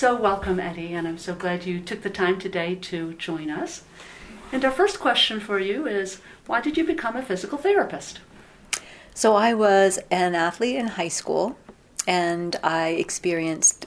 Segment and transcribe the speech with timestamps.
[0.00, 3.82] So, welcome, Eddie, and I'm so glad you took the time today to join us.
[4.50, 8.20] And our first question for you is why did you become a physical therapist?
[9.14, 11.58] So, I was an athlete in high school
[12.06, 13.86] and I experienced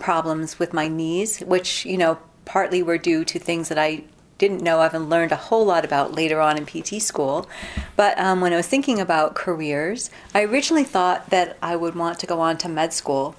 [0.00, 4.04] problems with my knees, which, you know, partly were due to things that I
[4.42, 7.48] didn't know of and learned a whole lot about later on in PT school.
[7.94, 12.18] But um, when I was thinking about careers, I originally thought that I would want
[12.18, 13.36] to go on to med school.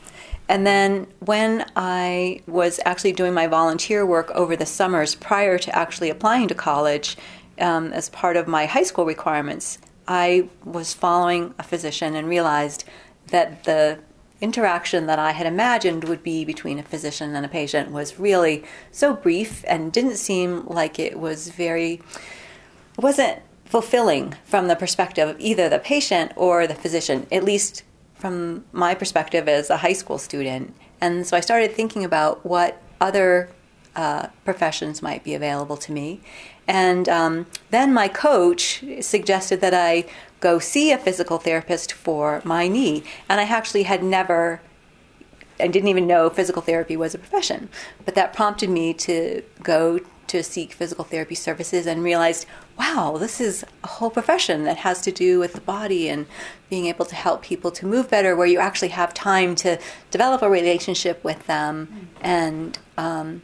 [0.47, 5.75] And then when I was actually doing my volunteer work over the summers prior to
[5.75, 7.17] actually applying to college
[7.59, 12.85] um, as part of my high school requirements, I was following a physician and realized
[13.27, 13.99] that the
[14.41, 18.63] interaction that I had imagined would be between a physician and a patient was really
[18.91, 22.01] so brief and didn't seem like it was very,
[22.97, 27.83] wasn't fulfilling from the perspective of either the patient or the physician, at least
[28.13, 30.73] from my perspective as a high school student.
[31.01, 33.49] And so I started thinking about what other
[33.95, 36.21] uh, professions might be available to me.
[36.67, 40.05] And um, then my coach suggested that I
[40.43, 43.01] go see a physical therapist for my knee.
[43.29, 44.59] And I actually had never,
[45.57, 47.69] I didn't even know physical therapy was a profession.
[48.03, 52.45] But that prompted me to go to seek physical therapy services and realized,
[52.77, 56.25] wow, this is a whole profession that has to do with the body and
[56.69, 59.79] being able to help people to move better, where you actually have time to
[60.11, 63.41] develop a relationship with them and um,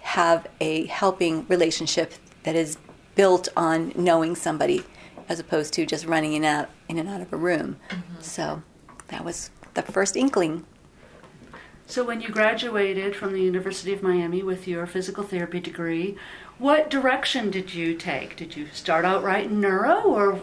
[0.00, 2.78] have a helping relationship that is
[3.16, 4.82] built on knowing somebody
[5.28, 7.76] as opposed to just running in, out, in and out of a room.
[7.90, 8.20] Mm-hmm.
[8.20, 8.62] So
[9.08, 10.64] that was the first inkling.
[11.86, 16.18] So, when you graduated from the University of Miami with your physical therapy degree,
[16.58, 18.36] what direction did you take?
[18.36, 20.38] Did you start out right in neuro or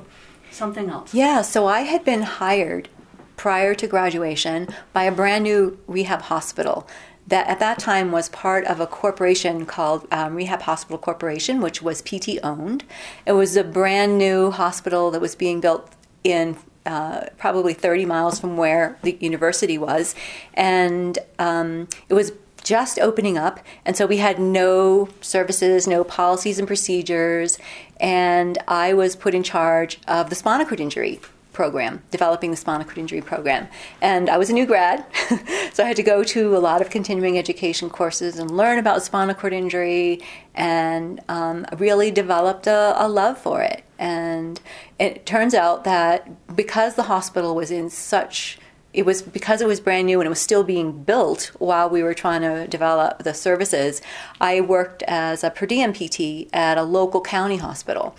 [0.50, 1.14] something else?
[1.14, 2.90] Yeah, so I had been hired
[3.38, 6.88] prior to graduation by a brand new rehab hospital
[7.28, 11.82] that at that time was part of a corporation called um, Rehab Hospital Corporation, which
[11.82, 12.84] was PT owned.
[13.26, 15.92] It was a brand new hospital that was being built
[16.24, 20.14] in uh, probably 30 miles from where the university was,
[20.54, 22.32] and um, it was
[22.64, 27.58] just opening up, and so we had no services, no policies and procedures,
[28.00, 31.20] and I was put in charge of the spinal cord injury
[31.56, 33.68] program, developing the spinal cord injury program.
[34.02, 35.06] And I was a new grad,
[35.74, 39.02] so I had to go to a lot of continuing education courses and learn about
[39.02, 40.22] spinal cord injury
[40.54, 43.84] and um, really developed a, a love for it.
[43.98, 44.60] And
[45.00, 48.60] it turns out that because the hospital was in such
[48.96, 52.02] it was because it was brand new and it was still being built while we
[52.02, 54.02] were trying to develop the services.
[54.40, 58.16] I worked as a per diem PT at a local county hospital,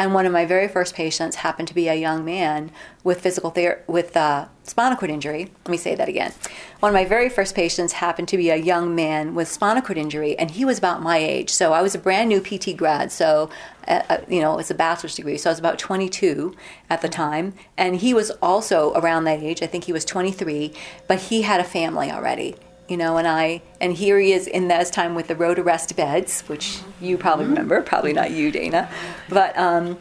[0.00, 2.70] and one of my very first patients happened to be a young man
[3.04, 5.50] with physical ther- with uh, spinal cord injury.
[5.66, 6.32] Let me say that again.
[6.78, 9.98] One of my very first patients happened to be a young man with spinal cord
[9.98, 11.50] injury, and he was about my age.
[11.50, 13.12] So I was a brand new PT grad.
[13.12, 13.50] So,
[13.86, 15.36] uh, uh, you know, it's a bachelor's degree.
[15.36, 16.56] So I was about 22
[16.88, 19.62] at the time, and he was also around that age.
[19.62, 20.72] I think he was 23,
[21.08, 22.56] but he had a family already.
[22.90, 26.40] You know, and I and here he is in that time with the RotoRest beds,
[26.48, 28.90] which you probably remember, probably not you, Dana,
[29.28, 29.96] but um,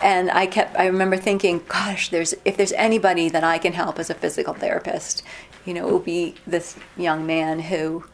[0.00, 4.00] and I kept I remember thinking, gosh, there's if there's anybody that I can help
[4.00, 5.22] as a physical therapist,
[5.64, 8.04] you know, it will be this young man who,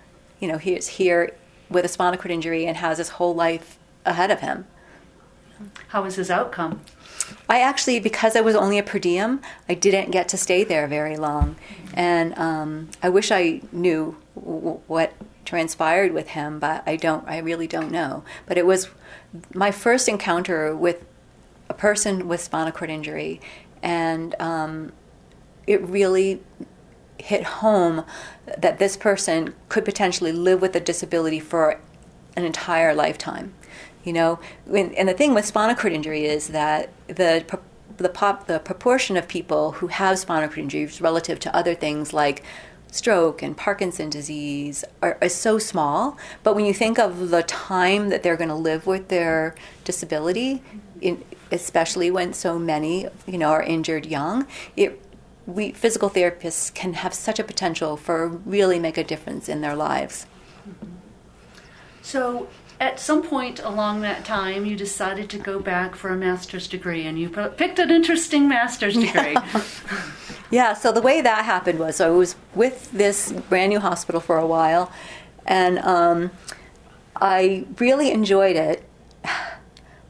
[0.40, 1.34] you know, he is here
[1.70, 4.66] with a spinal cord injury and has his whole life ahead of him.
[5.88, 6.80] How was his outcome?
[7.48, 10.86] I actually, because I was only a per diem, I didn't get to stay there
[10.86, 11.56] very long,
[11.94, 15.12] and um, I wish I knew w- what
[15.44, 17.26] transpired with him, but I don't.
[17.28, 18.24] I really don't know.
[18.46, 18.88] But it was
[19.54, 21.04] my first encounter with
[21.68, 23.40] a person with spinal cord injury,
[23.82, 24.92] and um,
[25.66, 26.42] it really
[27.18, 28.04] hit home
[28.58, 31.78] that this person could potentially live with a disability for
[32.36, 33.54] an entire lifetime.
[34.04, 34.40] You know,
[34.72, 37.44] and the thing with spinal cord injury is that the
[37.98, 42.12] the pop the proportion of people who have spinal cord injuries relative to other things
[42.12, 42.42] like
[42.92, 46.18] stroke and Parkinson disease are, are, so small.
[46.42, 50.62] But when you think of the time that they're going to live with their disability,
[51.00, 54.46] in, especially when so many, you know, are injured young,
[54.76, 55.00] it
[55.46, 59.74] we physical therapists can have such a potential for really make a difference in their
[59.74, 60.26] lives.
[62.00, 62.48] So,
[62.82, 67.06] at some point along that time, you decided to go back for a master's degree,
[67.06, 69.34] and you picked an interesting master's degree.
[69.34, 69.64] Yeah.
[70.50, 70.74] yeah.
[70.74, 74.46] So the way that happened was I was with this brand new hospital for a
[74.46, 74.90] while,
[75.46, 76.32] and um,
[77.14, 78.82] I really enjoyed it.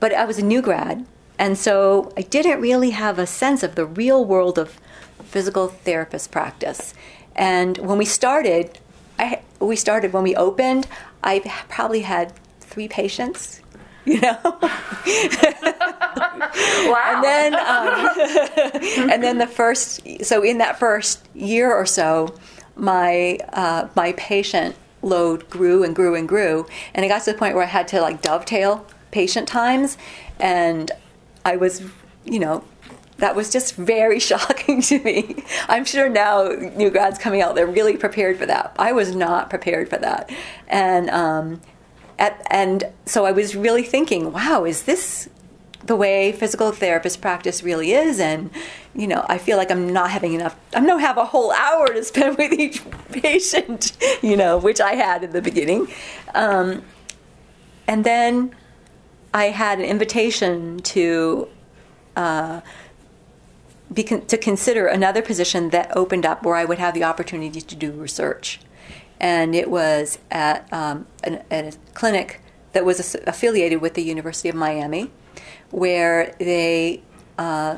[0.00, 1.06] But I was a new grad,
[1.38, 4.80] and so I didn't really have a sense of the real world of
[5.22, 6.94] physical therapist practice.
[7.36, 8.78] And when we started,
[9.18, 10.88] I, we started when we opened,
[11.22, 11.38] I
[11.68, 12.32] probably had
[12.72, 13.60] three patients
[14.04, 14.36] you know.
[14.42, 14.60] wow.
[17.06, 18.08] And then, um,
[19.12, 22.34] and then the first, so in that first year or so,
[22.74, 27.38] my uh, my patient load grew and grew and grew, and it got to the
[27.38, 29.96] point where I had to like dovetail patient times,
[30.40, 30.90] and
[31.44, 31.82] I was,
[32.24, 32.64] you know,
[33.18, 35.44] that was just very shocking to me.
[35.68, 38.74] I'm sure now new grads coming out, they're really prepared for that.
[38.80, 40.28] I was not prepared for that,
[40.66, 41.60] and um,
[42.18, 45.28] at, and so I was really thinking, wow, is this
[45.84, 48.20] the way physical therapist practice really is?
[48.20, 48.50] And,
[48.94, 51.88] you know, I feel like I'm not having enough, i'm not have a whole hour
[51.88, 55.88] to spend with each patient, you know, which I had in the beginning.
[56.34, 56.82] Um,
[57.86, 58.54] and then
[59.34, 61.48] I had an invitation to,
[62.16, 62.60] uh,
[63.92, 67.60] be con- to consider another position that opened up where I would have the opportunity
[67.60, 68.60] to do research
[69.22, 72.40] and it was at, um, an, a clinic
[72.72, 75.10] that was affiliated with the University of Miami,
[75.70, 77.02] where they
[77.38, 77.76] uh,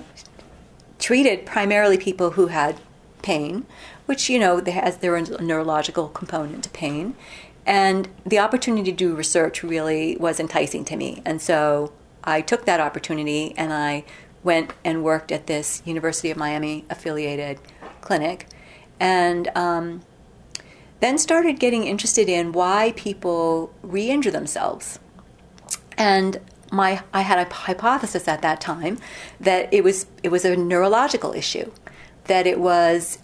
[0.99, 2.81] treated primarily people who had
[3.23, 3.67] pain,
[4.07, 7.15] which you know has there a neurological component to pain,
[7.67, 11.93] and the opportunity to do research really was enticing to me, and so
[12.23, 14.05] I took that opportunity and I
[14.43, 17.59] went and worked at this University of Miami affiliated
[18.01, 18.47] clinic,
[19.01, 20.03] and um,
[21.05, 24.99] then started getting interested in why people re injure themselves.
[25.99, 26.41] And
[26.73, 28.99] my, I had a hypothesis at that time
[29.39, 31.71] that it was, it was a neurological issue,
[32.25, 33.19] that it was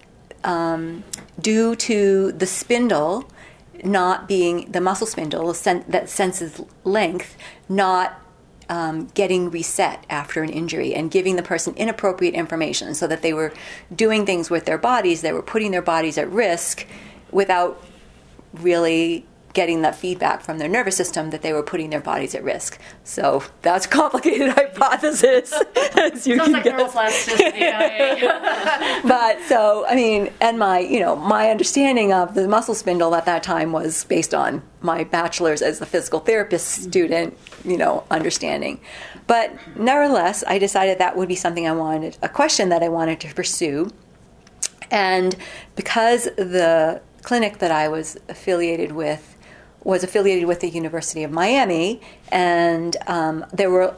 [0.44, 1.04] um,
[1.40, 3.24] due to the spindle
[3.82, 7.34] not being the muscle spindle sen- that senses length
[7.66, 8.20] not
[8.68, 13.32] um, getting reset after an injury and giving the person inappropriate information so that they
[13.32, 13.54] were
[13.94, 16.86] doing things with their bodies they were putting their bodies at risk
[17.32, 17.82] without
[18.54, 22.44] really getting that feedback from their nervous system that they were putting their bodies at
[22.44, 22.78] risk.
[23.02, 25.52] So that's a complicated hypothesis,
[25.96, 26.94] as you Sounds like guess.
[29.04, 33.26] but so I mean, and my you know my understanding of the muscle spindle at
[33.26, 38.80] that time was based on my bachelor's as a physical therapist student, you know, understanding.
[39.26, 43.20] But nevertheless, I decided that would be something I wanted, a question that I wanted
[43.20, 43.90] to pursue.
[44.90, 45.36] And
[45.76, 49.36] because the clinic that I was affiliated with
[49.82, 53.94] was affiliated with the University of Miami, and um, there were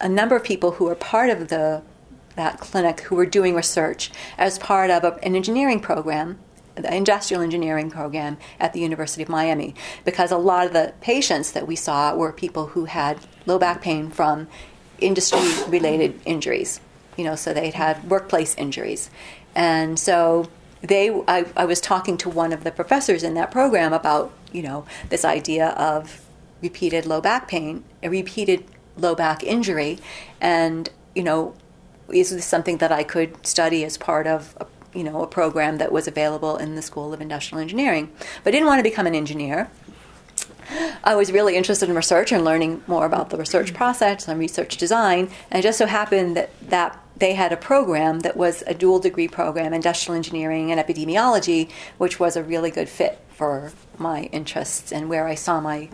[0.00, 1.82] a number of people who were part of the
[2.34, 6.38] that clinic who were doing research as part of a, an engineering program,
[6.76, 9.74] the industrial engineering program at the University of Miami,
[10.06, 13.82] because a lot of the patients that we saw were people who had low back
[13.82, 14.48] pain from
[14.98, 16.80] industry-related injuries.
[17.18, 19.10] You know, so they'd had workplace injuries,
[19.54, 20.48] and so
[20.82, 24.62] they I, I was talking to one of the professors in that program about you
[24.62, 26.24] know this idea of
[26.60, 28.64] repeated low back pain a repeated
[28.96, 29.98] low back injury.
[30.40, 31.54] And you know
[32.12, 34.66] is this something that i could study as part of a,
[34.98, 38.12] you know a program that was available in the school of industrial engineering.
[38.42, 39.70] But I didn't want to become an engineer.
[41.04, 44.76] I was really interested in research and learning more about the research process and research
[44.76, 45.30] design.
[45.50, 48.98] And it just so happened that that they had a program that was a dual
[48.98, 54.90] degree program, industrial engineering and epidemiology, which was a really good fit for my interests
[54.90, 55.88] and where I saw my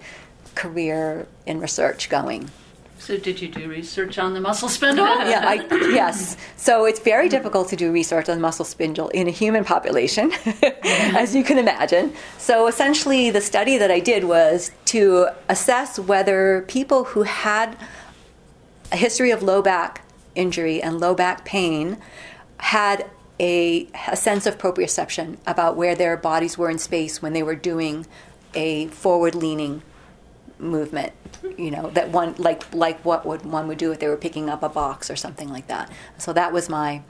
[0.55, 2.51] career in research going.
[2.99, 5.05] So, did you do research on the muscle spindle?
[5.35, 5.55] yeah, I,
[5.93, 6.39] yes.
[6.57, 10.33] So, it's very difficult to do research on muscle spindle in a human population,
[10.93, 12.15] as you can imagine.
[12.39, 17.77] So, essentially, the study that I did was to assess whether people who had
[18.91, 20.03] a history of low back
[20.39, 21.99] injury and low back pain
[22.59, 27.43] had a, a sense of proprioception about where their bodies were in space when they
[27.43, 28.07] were doing
[28.55, 29.83] a forward leaning
[30.59, 31.13] movement
[31.57, 34.49] you know that one like like what would one would do if they were picking
[34.49, 35.91] up a box or something like that.
[36.17, 37.03] So that was my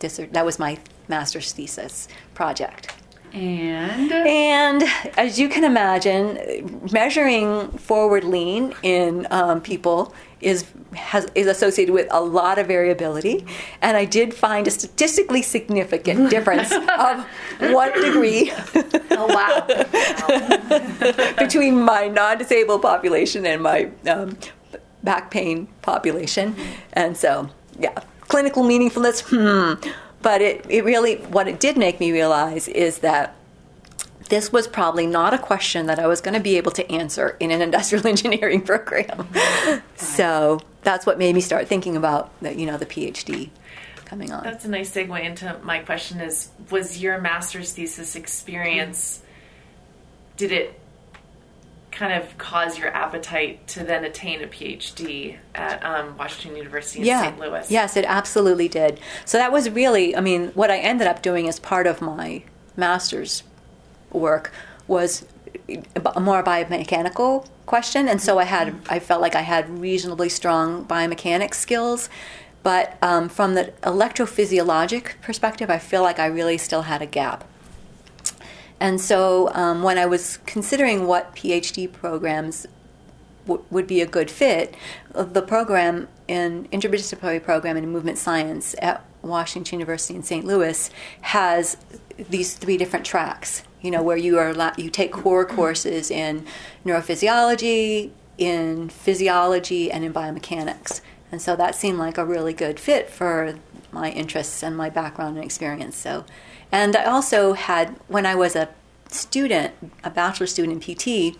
[0.00, 0.78] that was my
[1.08, 2.94] master's thesis project.
[3.32, 4.12] And?
[4.12, 4.82] And
[5.16, 12.06] as you can imagine measuring forward lean in um, people is has, is associated with
[12.10, 13.46] a lot of variability,
[13.80, 17.24] and I did find a statistically significant difference of
[17.72, 18.52] one degree.
[19.10, 19.66] oh wow!
[21.38, 24.36] between my non-disabled population and my um,
[25.02, 26.54] back pain population,
[26.92, 29.22] and so yeah, clinical meaningfulness.
[29.26, 29.74] Hmm.
[30.20, 33.34] But it, it really, what it did make me realize is that
[34.28, 37.36] this was probably not a question that I was going to be able to answer
[37.40, 39.28] in an industrial engineering program.
[39.96, 43.50] so that's what made me start thinking about the, you know the PhD
[44.04, 44.42] coming on.
[44.42, 49.22] That's a nice segue into my question is was your master's thesis experience
[50.36, 50.78] did it
[51.92, 57.06] kind of cause your appetite to then attain a PhD at um, Washington University in
[57.06, 57.22] yeah.
[57.22, 57.38] St.
[57.38, 57.70] Louis?
[57.70, 58.98] Yes, it absolutely did.
[59.26, 62.42] So that was really, I mean, what I ended up doing as part of my
[62.76, 63.42] master's
[64.12, 64.52] work
[64.86, 65.24] was
[66.14, 70.84] a more biomechanical question, and so I had, I felt like I had reasonably strong
[70.84, 72.08] biomechanics skills.
[72.62, 77.44] But um, from the electrophysiologic perspective, I feel like I really still had a gap.
[78.78, 82.66] And so um, when I was considering what PhD programs
[83.46, 84.74] would be a good fit,
[85.12, 90.44] the program in interdisciplinary program in movement science at Washington University in St.
[90.44, 90.90] Louis
[91.22, 91.76] has
[92.30, 93.64] these three different tracks.
[93.82, 96.46] You know, where you are you take core courses in
[96.86, 101.00] neurophysiology, in physiology, and in biomechanics.
[101.30, 103.56] And so that seemed like a really good fit for
[103.90, 105.96] my interests and my background and experience.
[105.96, 106.24] So
[106.72, 108.70] and I also had, when I was a
[109.08, 111.36] student, a bachelor student in PT,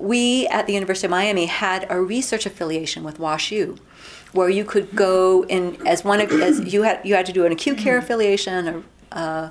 [0.00, 3.78] we at the University of Miami had a research affiliation with WashU,
[4.32, 7.44] where you could go in as one of as you had you had to do
[7.44, 9.50] an acute care affiliation, or uh,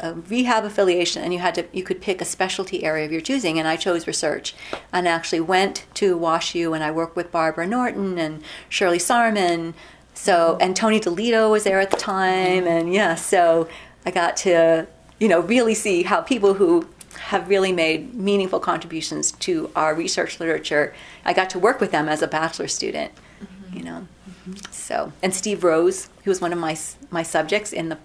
[0.00, 3.20] a rehab affiliation, and you had to you could pick a specialty area of your
[3.20, 3.58] choosing.
[3.58, 4.54] And I chose research,
[4.92, 9.74] and actually went to WashU, and I worked with Barbara Norton and Shirley Sahrmann.
[10.14, 13.68] So and Tony Delitto was there at the time, and yeah, so
[14.04, 14.86] I got to,
[15.20, 16.88] you know, really see how people who
[17.18, 20.94] have really made meaningful contributions to our research literature.
[21.24, 23.76] I got to work with them as a bachelor student, mm-hmm.
[23.76, 24.08] you know.
[24.28, 24.52] Mm-hmm.
[24.70, 26.76] So, and Steve Rose, who was one of my
[27.10, 27.98] my subjects in the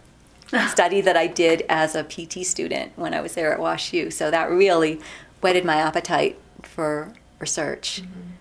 [0.69, 4.11] study that I did as a PT student when I was there at WashU.
[4.11, 4.99] So that really
[5.41, 8.01] whetted my appetite for research.
[8.03, 8.33] Mm-hmm.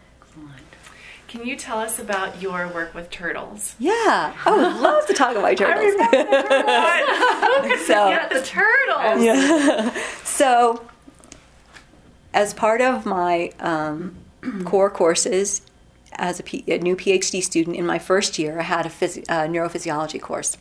[1.33, 3.75] Can you tell us about your work with turtles?
[3.79, 5.95] Yeah, I would love to talk about turtles.
[5.99, 7.87] I remember the turtles.
[7.87, 9.25] so, yeah, the turtles.
[9.25, 10.05] Yeah.
[10.25, 10.85] so,
[12.35, 14.15] as part of my um,
[14.67, 15.63] core courses
[16.13, 19.25] as a, P- a, new PhD student in my first year, I had a phys-
[19.31, 20.59] uh, neurophysiology course.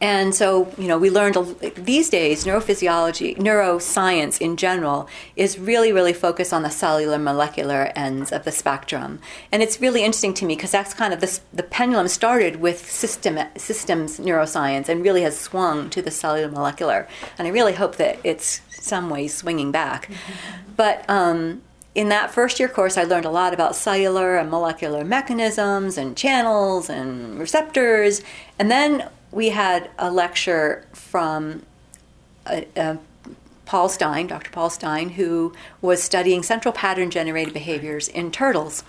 [0.00, 1.36] And so, you know, we learned
[1.74, 8.30] these days neurophysiology, neuroscience in general is really, really focused on the cellular molecular ends
[8.30, 9.18] of the spectrum.
[9.50, 12.88] And it's really interesting to me because that's kind of the, the pendulum started with
[12.88, 17.08] system, systems neuroscience and really has swung to the cellular molecular.
[17.36, 20.06] And I really hope that it's some ways swinging back.
[20.06, 20.72] Mm-hmm.
[20.76, 21.62] But um,
[21.96, 26.16] in that first year course, I learned a lot about cellular and molecular mechanisms and
[26.16, 28.22] channels and receptors.
[28.60, 31.62] And then we had a lecture from
[32.46, 32.96] uh, uh,
[33.66, 34.50] Paul Stein, Dr.
[34.50, 38.82] Paul Stein, who was studying central pattern generated behaviors in turtles.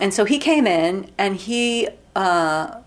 [0.00, 2.80] And so he came in and he uh,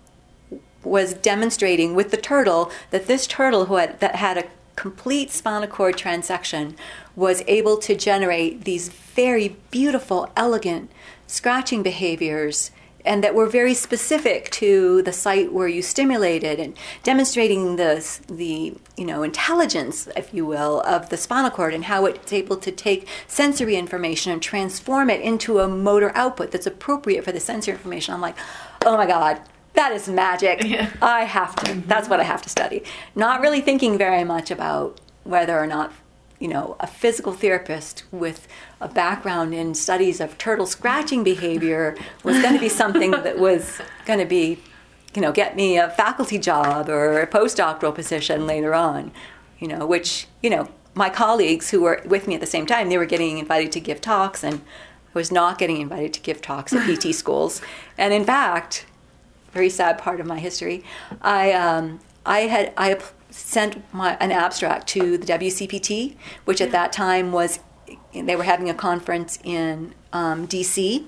[0.84, 4.44] was demonstrating with the turtle that this turtle who had, that had a
[4.76, 6.74] complete spinal cord transection
[7.14, 10.90] was able to generate these very beautiful, elegant
[11.26, 12.70] scratching behaviors
[13.04, 18.74] and that were very specific to the site where you stimulated and demonstrating the, the
[18.96, 22.70] you know intelligence if you will of the spinal cord and how it's able to
[22.70, 27.74] take sensory information and transform it into a motor output that's appropriate for the sensory
[27.74, 28.14] information.
[28.14, 28.36] I'm like
[28.84, 29.40] oh my god
[29.74, 30.62] that is magic.
[30.72, 30.90] Yeah.
[31.02, 32.82] i have to that's what i have to study.
[33.14, 35.92] Not really thinking very much about whether or not
[36.42, 38.48] you know, a physical therapist with
[38.80, 43.80] a background in studies of turtle scratching behavior was going to be something that was
[44.06, 44.58] going to be,
[45.14, 49.12] you know, get me a faculty job or a postdoctoral position later on,
[49.60, 52.88] you know, which, you know, my colleagues who were with me at the same time,
[52.88, 54.62] they were getting invited to give talks and
[55.14, 57.62] I was not getting invited to give talks at PT schools.
[57.96, 58.84] And in fact,
[59.52, 60.82] very sad part of my history,
[61.20, 62.98] I, um, I had, I
[63.30, 67.60] sent my, an abstract to the WCPT, which at that time was
[68.14, 71.04] they were having a conference in um, DC,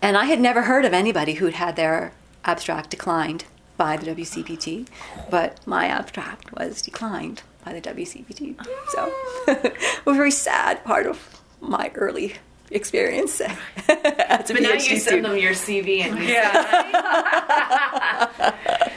[0.00, 2.12] and I had never heard of anybody who'd had their
[2.44, 3.44] abstract declined
[3.76, 4.86] by the WCPT,
[5.30, 8.56] but my abstract was declined by the WCPT.
[8.88, 9.12] So
[10.06, 12.34] a very sad part of my early
[12.70, 13.56] experience as a
[13.88, 16.52] but PhD now you send them your CV and you yeah.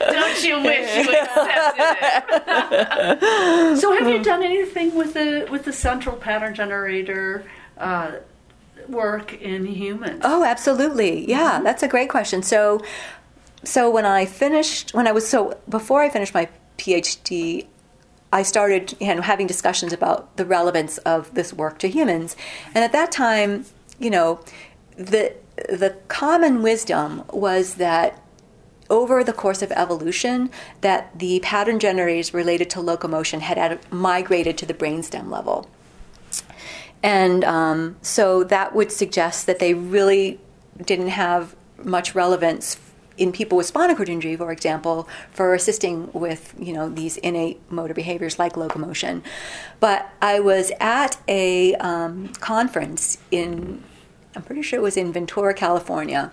[0.10, 1.84] Don't you wish you accepted
[3.20, 3.78] it?
[3.78, 7.44] so, have you done anything with the with the central pattern generator?
[7.78, 8.12] Uh,
[8.88, 11.64] work in humans oh absolutely yeah mm-hmm.
[11.64, 12.82] that's a great question so
[13.62, 17.66] so when i finished when i was so before i finished my phd
[18.32, 22.36] I started you know, having discussions about the relevance of this work to humans.
[22.74, 23.64] And at that time,
[23.98, 24.40] you know,
[24.96, 25.34] the
[25.68, 28.22] the common wisdom was that
[28.88, 34.58] over the course of evolution that the pattern generators related to locomotion had ad- migrated
[34.58, 35.68] to the brainstem level.
[37.02, 40.40] And um, so that would suggest that they really
[40.84, 42.78] didn't have much relevance
[43.20, 47.60] in people with spinal cord injury, for example, for assisting with you know these innate
[47.70, 49.22] motor behaviors like locomotion.
[49.78, 53.84] But I was at a um, conference in,
[54.34, 56.32] I'm pretty sure it was in Ventura, California,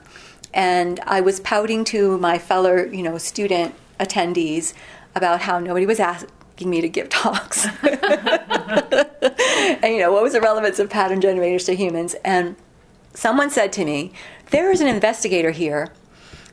[0.54, 4.74] and I was pouting to my fellow you know student attendees
[5.14, 8.00] about how nobody was asking me to give talks, and
[9.94, 12.56] you know what was the relevance of pattern generators to humans, and
[13.14, 14.14] someone said to me,
[14.52, 15.90] "There is an investigator here."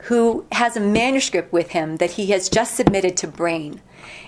[0.04, 3.80] Who has a manuscript with him that he has just submitted to Brain.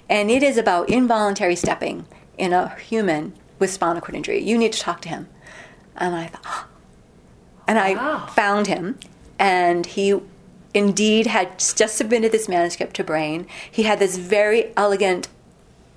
[0.08, 2.06] And it is about involuntary stepping
[2.38, 4.42] in a human with spinal cord injury.
[4.42, 5.28] You need to talk to him.
[5.96, 6.66] And I thought, oh.
[7.68, 8.26] and I wow.
[8.26, 8.98] found him,
[9.38, 10.18] and he
[10.72, 13.46] indeed had just submitted this manuscript to Brain.
[13.70, 15.28] He had this very elegant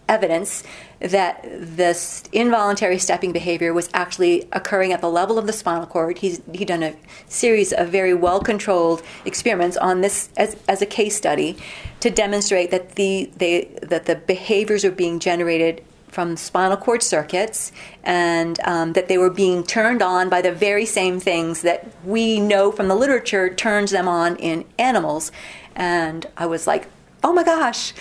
[0.07, 0.63] evidence
[0.99, 6.17] that this involuntary stepping behavior was actually occurring at the level of the spinal cord.
[6.17, 6.95] He's he done a
[7.27, 11.57] series of very well controlled experiments on this as, as a case study
[12.01, 17.71] to demonstrate that the they, that the behaviors are being generated from spinal cord circuits
[18.03, 22.39] and um, that they were being turned on by the very same things that we
[22.39, 25.31] know from the literature turns them on in animals.
[25.75, 26.87] And I was like,
[27.23, 27.93] oh my gosh,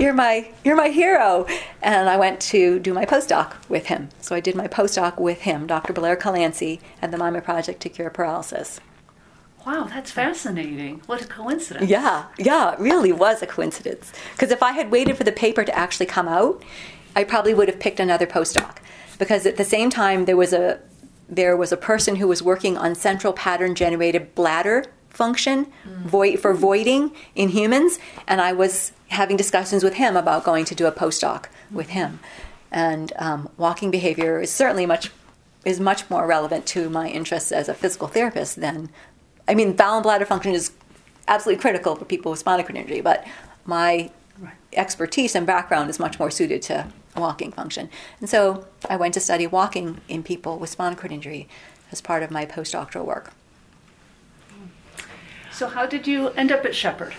[0.00, 1.46] you're my you're my hero.
[1.82, 4.08] And i went to do my postdoc with him.
[4.20, 7.88] So i did my postdoc with him dr blair Calancie at the Miami project to
[7.88, 8.80] cure paralysis.
[9.66, 11.00] Wow that's fascinating.
[11.06, 11.88] What a coincidence.
[11.88, 14.12] Yeah yeah it really was a coincidence.
[14.32, 16.62] Because if i had waited for the paper to actually come out
[17.16, 18.76] i probably would have picked another postdoc.
[19.18, 20.80] Because at the same time there was a
[21.28, 24.84] there was a person who was working on central pattern generated bladder
[25.14, 26.02] function mm.
[26.02, 30.74] void, for voiding in humans and i was having discussions with him about going to
[30.74, 32.20] do a postdoc with him.
[32.70, 35.10] And um, walking behavior is certainly much
[35.64, 38.90] is much more relevant to my interests as a physical therapist than
[39.48, 40.72] I mean, bowel and bladder function is
[41.26, 43.26] absolutely critical for people with spinal cord injury, but
[43.64, 44.10] my
[44.74, 46.86] expertise and background is much more suited to
[47.16, 47.88] walking function.
[48.20, 51.48] And so I went to study walking in people with spinal cord injury
[51.92, 53.32] as part of my postdoctoral work.
[55.54, 57.14] So, how did you end up at Shepherd?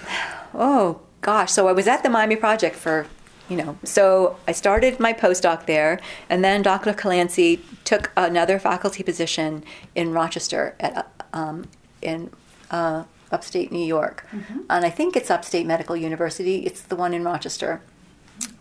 [0.53, 3.07] Oh, gosh, so I was at the Miami Project for,
[3.47, 6.91] you know, so I started my postdoc there, and then Dr.
[6.93, 9.63] Calancie took another faculty position
[9.95, 11.69] in Rochester at, um,
[12.01, 12.29] in
[12.71, 14.25] uh, upstate New York.
[14.33, 14.59] Mm-hmm.
[14.69, 16.65] And I think it's Upstate Medical University.
[16.65, 17.81] It's the one in Rochester.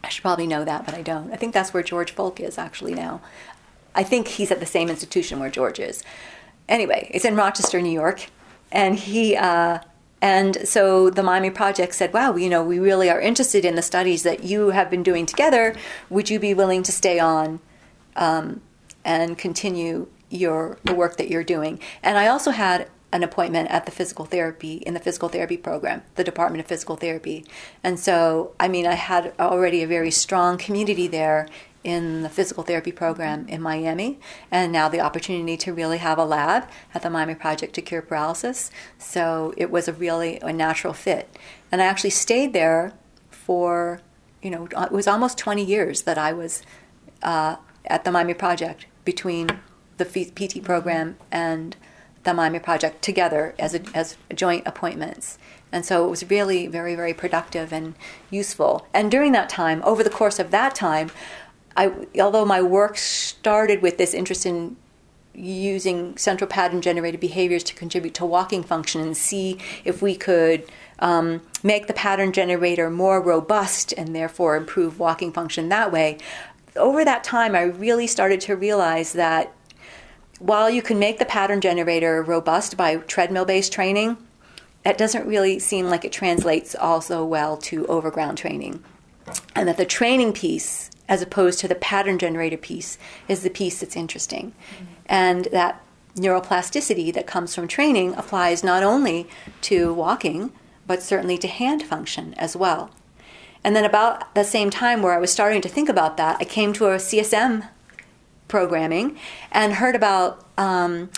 [0.04, 1.32] I should probably know that, but I don't.
[1.32, 3.20] I think that's where George Fulk is actually now.
[3.92, 6.04] I think he's at the same institution where George is.
[6.68, 8.28] Anyway, it's in Rochester, New York.
[8.72, 9.78] And he, uh,
[10.20, 13.82] and so the Miami Project said, wow, you know, we really are interested in the
[13.82, 15.76] studies that you have been doing together.
[16.08, 17.60] Would you be willing to stay on
[18.16, 18.62] um,
[19.04, 21.78] and continue your the work that you're doing?
[22.02, 26.02] And I also had an appointment at the physical therapy in the physical therapy program,
[26.16, 27.44] the Department of Physical Therapy.
[27.84, 31.48] And so, I mean, I had already a very strong community there
[31.84, 34.18] in the physical therapy program in Miami,
[34.50, 38.02] and now the opportunity to really have a lab at the Miami Project to Cure
[38.02, 38.70] Paralysis.
[38.98, 41.36] So it was a really a natural fit.
[41.70, 42.94] And I actually stayed there
[43.30, 44.00] for,
[44.42, 46.62] you know, it was almost 20 years that I was
[47.22, 49.48] uh, at the Miami Project between
[49.98, 51.76] the PT program and
[52.24, 55.38] the Miami Project together as, a, as joint appointments.
[55.70, 57.94] And so it was really very, very productive and
[58.30, 58.86] useful.
[58.94, 61.10] And during that time, over the course of that time,
[61.76, 64.76] I, although my work started with this interest in
[65.34, 70.64] using central pattern generated behaviors to contribute to walking function and see if we could
[71.00, 76.18] um, make the pattern generator more robust and therefore improve walking function that way.
[76.76, 79.52] Over that time, I really started to realize that
[80.38, 84.16] while you can make the pattern generator robust by treadmill based training,
[84.82, 88.84] that doesn't really seem like it translates also well to overground training.
[89.54, 93.80] And that the training piece as opposed to the pattern generator piece is the piece
[93.80, 94.52] that's interesting.
[94.52, 94.84] Mm-hmm.
[95.06, 95.82] And that
[96.16, 99.28] neuroplasticity that comes from training applies not only
[99.62, 100.52] to walking,
[100.86, 102.90] but certainly to hand function as well.
[103.62, 106.44] And then, about the same time where I was starting to think about that, I
[106.44, 107.66] came to a CSM
[108.46, 109.16] programming
[109.50, 111.10] and heard about um,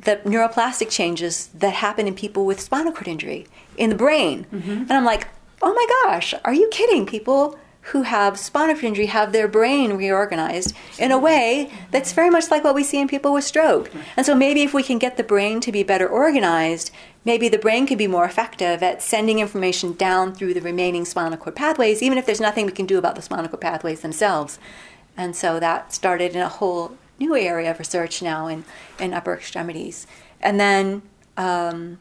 [0.00, 3.46] the neuroplastic changes that happen in people with spinal cord injury
[3.76, 4.46] in the brain.
[4.52, 4.70] Mm-hmm.
[4.70, 5.26] And I'm like,
[5.60, 7.04] oh my gosh, are you kidding?
[7.04, 7.58] People
[7.92, 12.50] who have spinal cord injury have their brain reorganized in a way that's very much
[12.50, 13.90] like what we see in people with stroke.
[14.16, 16.90] And so maybe if we can get the brain to be better organized,
[17.24, 21.38] maybe the brain could be more effective at sending information down through the remaining spinal
[21.38, 24.58] cord pathways, even if there's nothing we can do about the spinal cord pathways themselves.
[25.16, 28.64] And so that started in a whole new area of research now in,
[29.00, 30.06] in upper extremities.
[30.40, 31.02] And then
[31.36, 31.98] um,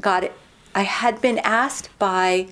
[0.00, 0.32] got it.
[0.74, 2.48] I had been asked by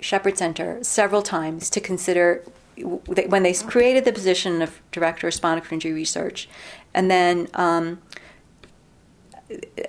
[0.00, 2.44] Shepherd Center several times to consider
[2.76, 6.48] when they created the position of director of spinal cord injury research,
[6.94, 8.00] and then um,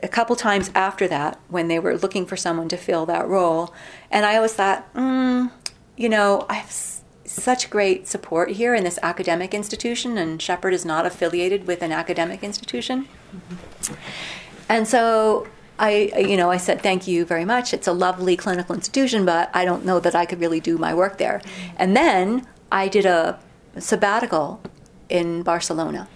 [0.02, 3.74] a couple times after that when they were looking for someone to fill that role,
[4.10, 5.52] and I always thought, mm,
[5.98, 6.72] you know, I have
[7.26, 11.92] such great support here in this academic institution, and Shepherd is not affiliated with an
[11.92, 13.94] academic institution, mm-hmm.
[14.68, 15.48] and so
[15.80, 17.74] I, you know, I said, thank you very much.
[17.74, 20.94] It's a lovely clinical institution, but I don't know that I could really do my
[20.94, 21.42] work there.
[21.78, 23.40] And then I did a
[23.78, 24.62] sabbatical
[25.08, 26.10] in Barcelona.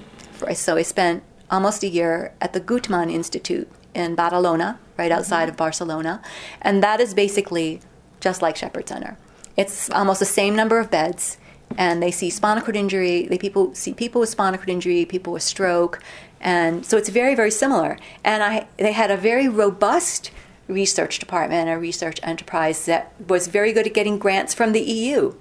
[0.53, 5.19] So I spent almost a year at the Guttmann Institute in Badalona, right mm-hmm.
[5.19, 6.21] outside of Barcelona.
[6.61, 7.79] And that is basically
[8.19, 9.17] just like Shepherd Center.
[9.55, 11.37] It's almost the same number of beds,
[11.77, 13.27] and they see spinal cord injury.
[13.27, 15.99] They people see people with spinal cord injury, people with stroke,
[16.43, 17.97] and so it's very, very similar.
[18.23, 20.29] And I, they had a very robust
[20.67, 25.35] research department, a research enterprise that was very good at getting grants from the EU.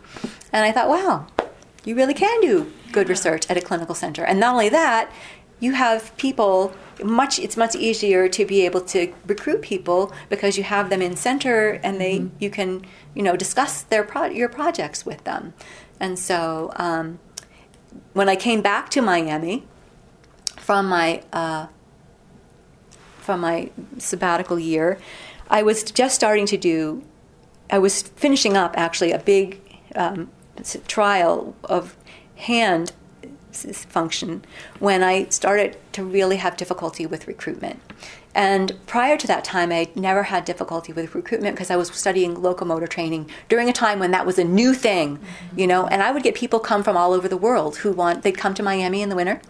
[0.52, 1.26] And I thought, wow,
[1.84, 4.24] you really can do good research at a clinical center.
[4.24, 5.10] And not only that,
[5.58, 10.62] you have people much it's much easier to be able to recruit people because you
[10.64, 12.36] have them in center and they mm-hmm.
[12.38, 15.54] you can you know discuss their pro- your projects with them
[16.02, 17.18] and so um,
[18.12, 19.64] when i came back to miami
[20.62, 21.66] from my uh,
[23.22, 24.98] from my sabbatical year,
[25.48, 27.02] I was just starting to do.
[27.70, 29.60] I was finishing up actually a big
[29.94, 30.30] um,
[30.86, 31.96] trial of
[32.36, 32.92] hand
[33.52, 34.44] function
[34.78, 37.80] when I started to really have difficulty with recruitment.
[38.34, 42.40] And prior to that time, I never had difficulty with recruitment because I was studying
[42.40, 45.58] locomotor training during a time when that was a new thing, mm-hmm.
[45.58, 45.86] you know.
[45.86, 48.54] And I would get people come from all over the world who want, they'd come
[48.54, 49.40] to Miami in the winter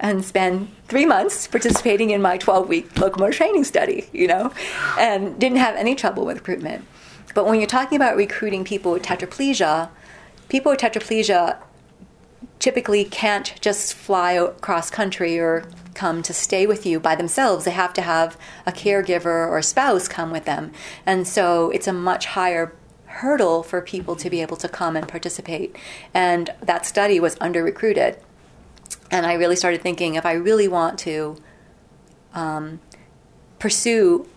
[0.00, 4.52] and spend three months participating in my 12 week locomotor training study, you know,
[4.98, 6.84] and didn't have any trouble with recruitment.
[7.34, 9.90] But when you're talking about recruiting people with tetraplegia,
[10.48, 11.58] people with tetraplegia
[12.58, 15.64] typically can't just fly across country or
[15.94, 17.64] come to stay with you by themselves.
[17.64, 18.36] They have to have
[18.66, 20.72] a caregiver or a spouse come with them.
[21.06, 22.74] And so it's a much higher
[23.06, 25.76] hurdle for people to be able to come and participate.
[26.12, 28.18] And that study was under recruited.
[29.10, 31.36] And I really started thinking if I really want to
[32.32, 32.80] um,
[33.58, 34.28] pursue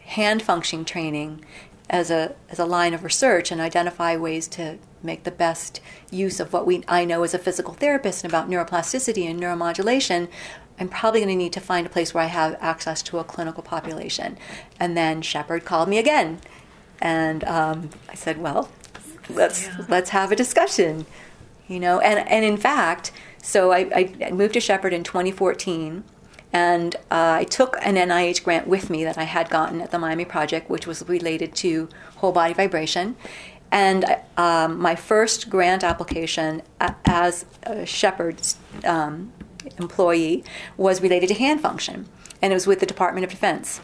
[0.00, 1.44] hand function training
[1.90, 6.40] as a, as a line of research and identify ways to make the best use
[6.40, 10.28] of what we I know as a physical therapist and about neuroplasticity and neuromodulation,
[10.78, 13.24] I'm probably going to need to find a place where I have access to a
[13.24, 14.38] clinical population.
[14.80, 16.40] And then Shepherd called me again,
[17.00, 18.70] and um, I said, "Well,
[19.28, 19.84] let's yeah.
[19.88, 21.06] let's have a discussion."
[21.68, 26.04] You know, and and in fact, so I, I moved to Shepherd in 2014.
[26.52, 29.98] And uh, I took an NIH grant with me that I had gotten at the
[29.98, 33.16] Miami Project, which was related to whole body vibration.
[33.70, 34.04] And
[34.36, 36.60] um, my first grant application
[37.06, 39.32] as a Shepherd's um,
[39.78, 40.44] employee
[40.76, 42.06] was related to hand function,
[42.42, 43.80] and it was with the Department of Defense,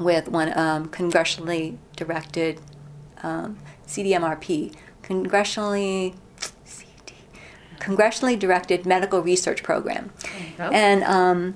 [0.00, 2.62] with one um, congressionally directed
[3.22, 6.14] um, CDMRP, congressionally
[7.78, 10.10] congressionally directed medical research program,
[10.58, 11.54] and um,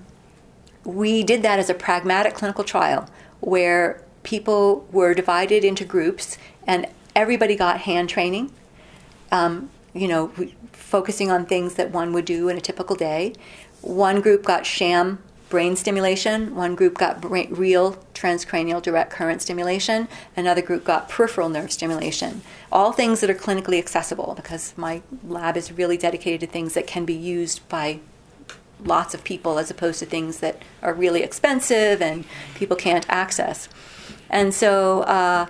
[0.88, 3.06] we did that as a pragmatic clinical trial
[3.40, 8.50] where people were divided into groups and everybody got hand training.
[9.30, 10.32] Um, you know,
[10.72, 13.34] focusing on things that one would do in a typical day.
[13.82, 15.18] One group got sham
[15.50, 21.50] brain stimulation, one group got brain, real transcranial direct current stimulation, another group got peripheral
[21.50, 22.40] nerve stimulation.
[22.72, 26.86] All things that are clinically accessible because my lab is really dedicated to things that
[26.86, 28.00] can be used by
[28.84, 33.68] lots of people as opposed to things that are really expensive and people can't access.
[34.30, 35.46] And so uh,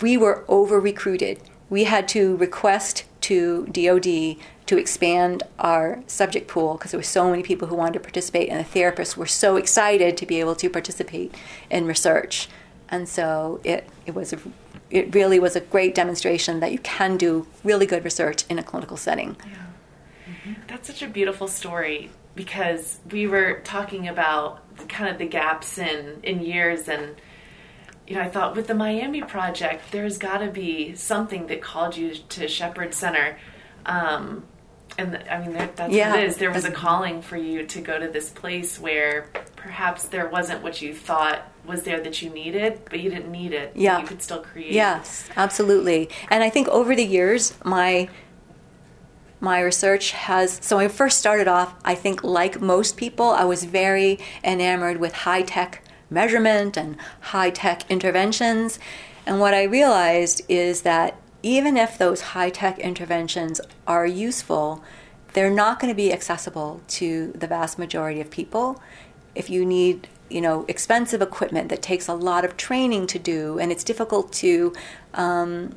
[0.00, 1.40] we were over recruited.
[1.70, 7.30] We had to request to DOD to expand our subject pool because there were so
[7.30, 10.54] many people who wanted to participate, and the therapists were so excited to be able
[10.56, 11.34] to participate
[11.70, 12.48] in research.
[12.88, 14.38] And so it, it was a,
[14.90, 18.62] it really was a great demonstration that you can do really good research in a
[18.62, 19.36] clinical setting.
[19.40, 19.56] Yeah.
[20.28, 20.52] Mm-hmm.
[20.68, 26.20] That's such a beautiful story because we were talking about kind of the gaps in
[26.22, 27.16] in years and
[28.06, 31.94] you know, I thought with the Miami project, there's got to be something that called
[31.96, 33.36] you to Shepherd Center.
[33.84, 34.44] Um,
[34.96, 36.12] and th- I mean, there, that's Yeah.
[36.12, 36.36] what it is.
[36.36, 40.62] There was a calling for you to go to this place where perhaps there wasn't
[40.62, 43.72] what you thought was there that you needed, but you didn't need it.
[43.74, 44.00] Yeah.
[44.00, 44.72] You could still create.
[44.72, 46.08] Yes, absolutely.
[46.30, 48.08] And I think over the years, my
[49.40, 53.44] my research has so when I first started off, I think like most people, I
[53.44, 58.78] was very enamored with high tech measurement and high tech interventions.
[59.26, 64.82] And what I realized is that even if those high tech interventions are useful,
[65.34, 68.82] they're not going to be accessible to the vast majority of people.
[69.34, 73.58] If you need, you know, expensive equipment that takes a lot of training to do,
[73.58, 74.72] and it's difficult to,
[75.14, 75.76] um,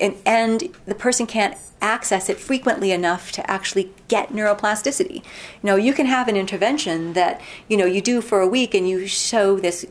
[0.00, 5.16] and, and the person can't access it frequently enough to actually get neuroplasticity.
[5.16, 5.22] You
[5.64, 8.88] know, you can have an intervention that, you know, you do for a week and
[8.88, 9.84] you show this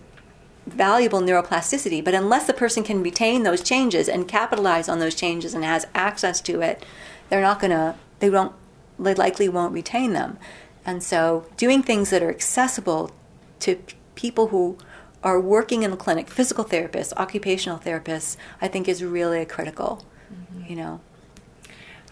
[0.65, 5.53] valuable neuroplasticity, but unless the person can retain those changes and capitalize on those changes
[5.53, 6.85] and has access to it,
[7.29, 8.53] they're not going to, they won't,
[8.97, 10.37] they likely won't retain them.
[10.85, 13.11] And so doing things that are accessible
[13.59, 14.77] to p- people who
[15.23, 20.69] are working in the clinic, physical therapists, occupational therapists, I think is really critical, mm-hmm.
[20.69, 21.01] you know.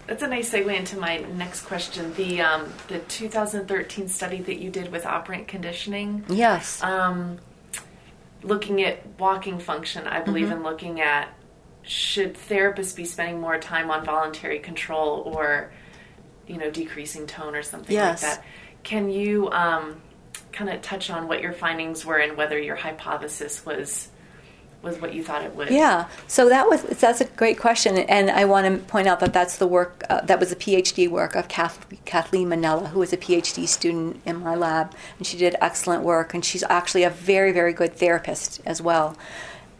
[0.10, 2.12] That's a nice segue into my next question.
[2.16, 6.82] The um, the 2013 study that you did with operant conditioning, Yes.
[6.84, 7.38] um,
[8.42, 10.58] looking at walking function, I believe Mm-hmm.
[10.58, 11.30] in looking at
[11.84, 15.72] should therapists be spending more time on voluntary control or
[16.48, 18.24] you know decreasing tone or something Yes.
[18.24, 18.46] like that.
[18.82, 20.02] Can you um,
[20.52, 24.08] kind of touch on what your findings were and whether your hypothesis was
[24.82, 25.70] was what you thought it would?
[25.70, 29.34] Yeah, so that was that's a great question, and I want to point out that
[29.34, 33.12] that's the work uh, that was a PhD work of Kath, Kathleen Manella, who was
[33.12, 37.10] a PhD student in my lab, and she did excellent work, and she's actually a
[37.10, 39.18] very very good therapist as well.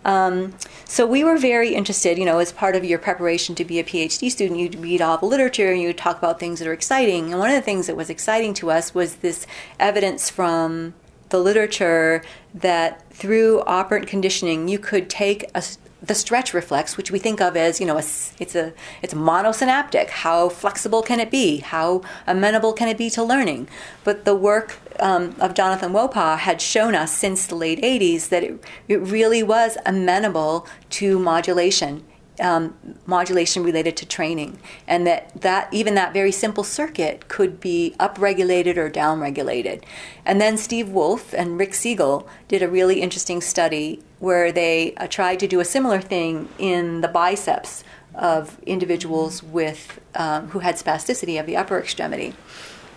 [0.06, 3.80] Um, so we were very interested, you know, as part of your preparation to be
[3.80, 6.74] a PhD student, you'd read all the literature and you'd talk about things that are
[6.74, 7.32] exciting.
[7.32, 9.46] And one of the things that was exciting to us was this
[9.78, 10.94] evidence from
[11.30, 15.64] the literature that through operant conditioning you could take a,
[16.02, 18.04] the stretch reflex, which we think of as you know a
[18.40, 20.10] it's a it's monosynaptic.
[20.10, 21.58] How flexible can it be?
[21.58, 23.68] How amenable can it be to learning?
[24.04, 28.44] But the work um, of Jonathan Wolpaw had shown us since the late 80s that
[28.44, 32.06] it, it really was amenable to modulation
[32.40, 37.96] um, modulation related to training, and that, that even that very simple circuit could be
[38.00, 39.84] upregulated or downregulated.
[40.26, 45.08] And then Steve Wolf and Rick Segal did a really interesting study where they uh,
[45.08, 47.84] tried to do a similar thing in the biceps
[48.16, 52.34] of individuals with um, who had spasticity of the upper extremity.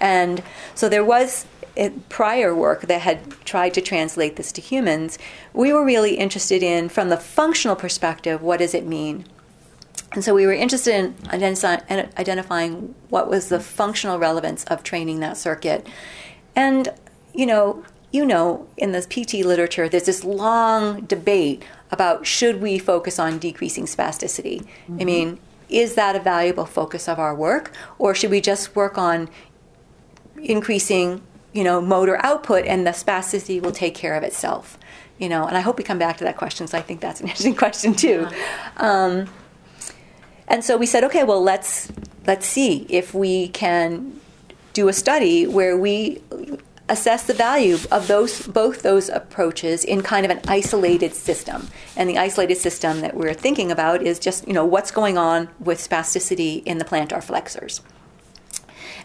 [0.00, 0.42] And
[0.74, 1.46] so there was
[1.78, 5.18] uh, prior work that had tried to translate this to humans.
[5.52, 9.24] We were really interested in, from the functional perspective, what does it mean?
[10.12, 11.78] And so we were interested in identify,
[12.18, 15.86] identifying what was the functional relevance of training that circuit.
[16.54, 16.90] And,
[17.34, 22.78] you know, you know, in the PT literature, there's this long debate about should we
[22.78, 24.66] focus on decreasing spasticity?
[25.00, 25.38] I mean,
[25.70, 27.72] is that a valuable focus of our work?
[27.98, 29.30] Or should we just work on
[30.36, 34.78] increasing, you know, motor output and the spasticity will take care of itself?
[35.18, 37.20] You know, and I hope we come back to that question, so I think that's
[37.20, 38.26] an interesting question too.
[38.76, 39.28] Um,
[40.48, 41.90] and so we said, okay, well, let's
[42.26, 44.20] let's see if we can
[44.72, 46.22] do a study where we
[46.88, 51.68] assess the value of those both those approaches in kind of an isolated system.
[51.96, 55.48] And the isolated system that we're thinking about is just you know what's going on
[55.58, 57.80] with spasticity in the plantar flexors.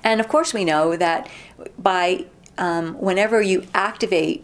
[0.04, 1.30] And of course, we know that
[1.78, 2.26] by
[2.58, 4.44] um, whenever you activate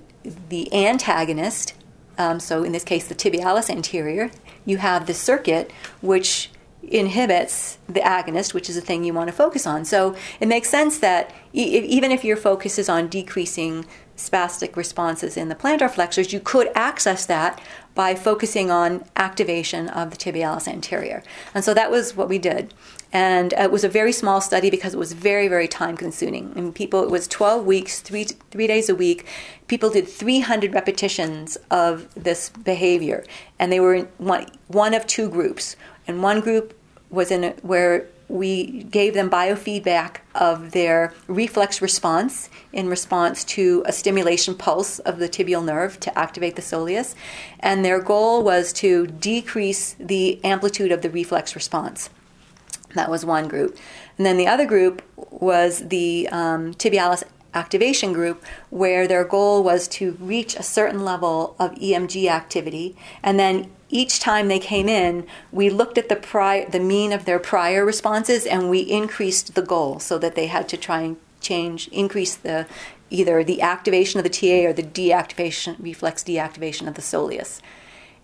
[0.50, 1.74] the antagonist,
[2.18, 4.32] um, so in this case the tibialis anterior,
[4.66, 5.72] you have the circuit
[6.02, 6.50] which
[6.84, 9.86] inhibits the agonist, which is the thing you want to focus on.
[9.86, 13.86] So it makes sense that e- even if your focus is on decreasing
[14.18, 17.62] spastic responses in the plantar flexors, you could access that
[17.96, 21.24] by focusing on activation of the tibialis anterior.
[21.54, 22.74] And so that was what we did.
[23.14, 26.52] And uh, it was a very small study because it was very, very time consuming.
[26.56, 29.28] And people, it was 12 weeks, three, three days a week.
[29.68, 33.24] People did 300 repetitions of this behavior.
[33.60, 35.76] And they were in one, one of two groups.
[36.08, 36.76] And one group
[37.12, 43.84] was in a, where we gave them biofeedback of their reflex response in response to
[43.86, 47.14] a stimulation pulse of the tibial nerve to activate the soleus.
[47.60, 52.10] And their goal was to decrease the amplitude of the reflex response.
[52.94, 53.78] That was one group.
[54.18, 55.02] And then the other group
[55.32, 61.56] was the um, tibialis activation group where their goal was to reach a certain level
[61.60, 66.68] of EMG activity and then each time they came in we looked at the prior
[66.70, 70.68] the mean of their prior responses and we increased the goal so that they had
[70.68, 72.66] to try and change increase the
[73.12, 77.62] either the activation of the TA or the deactivation reflex deactivation of the soleus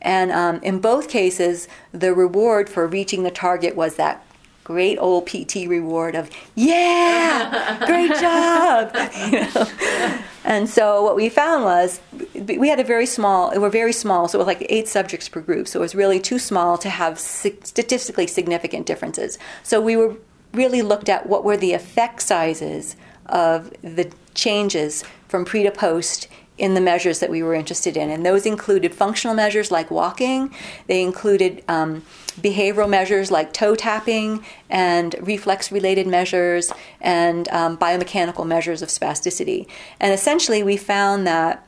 [0.01, 4.25] and um, in both cases the reward for reaching the target was that
[4.69, 8.95] great old PT reward of yeah, great job.
[9.31, 10.21] you know?
[10.43, 11.99] And so what we found was
[12.35, 15.27] we had a very small, we were very small, so it was like eight subjects
[15.27, 15.67] per group.
[15.67, 19.39] So it was really too small to have statistically significant differences.
[19.63, 20.15] So we were
[20.53, 26.27] really looked at what were the effect sizes of the changes from pre to post
[26.59, 28.09] in the measures that we were interested in.
[28.09, 30.53] And those included functional measures like walking,
[30.87, 32.03] they included um,
[32.41, 39.67] behavioral measures like toe tapping, and reflex related measures, and um, biomechanical measures of spasticity.
[39.99, 41.65] And essentially, we found that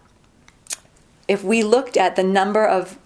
[1.27, 2.97] if we looked at the number of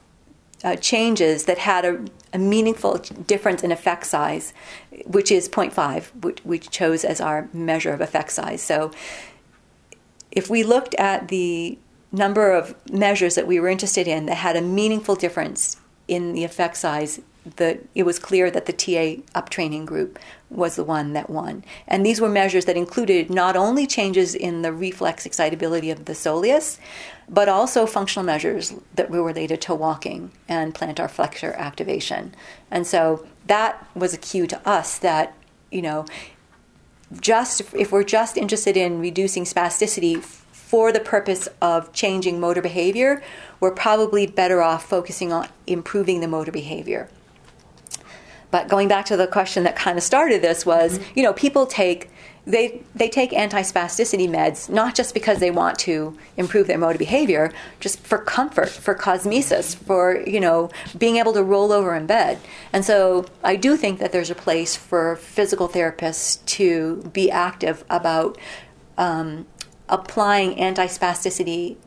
[0.64, 4.52] uh, changes that had a, a, meaningful difference in effect size,
[5.06, 8.64] which is 0.5, which we chose as our measure of effect size.
[8.64, 8.92] So
[10.36, 11.78] if we looked at the
[12.12, 16.44] number of measures that we were interested in that had a meaningful difference in the
[16.44, 17.20] effect size,
[17.58, 20.18] the, it was clear that the TA uptraining group
[20.50, 21.64] was the one that won.
[21.88, 26.14] And these were measures that included not only changes in the reflex excitability of the
[26.14, 26.80] soleus,
[27.30, 32.34] but also functional measures that were related to walking and plantar flexor activation.
[32.72, 35.36] And so that was a cue to us that,
[35.72, 36.06] you know,
[37.20, 43.22] just if we're just interested in reducing spasticity for the purpose of changing motor behavior,
[43.60, 47.10] we're probably better off focusing on improving the motor behavior.
[48.52, 51.20] But going back to the question that kind of started this was, mm-hmm.
[51.20, 52.10] you know, people take
[52.46, 57.52] they they take anti-spasticity meds not just because they want to improve their motor behavior,
[57.80, 62.40] just for comfort, for cosmesis, for you know being able to roll over in bed.
[62.72, 67.84] And so I do think that there's a place for physical therapists to be active
[67.90, 68.38] about
[68.98, 69.48] um,
[69.90, 71.78] applying anti-spasticity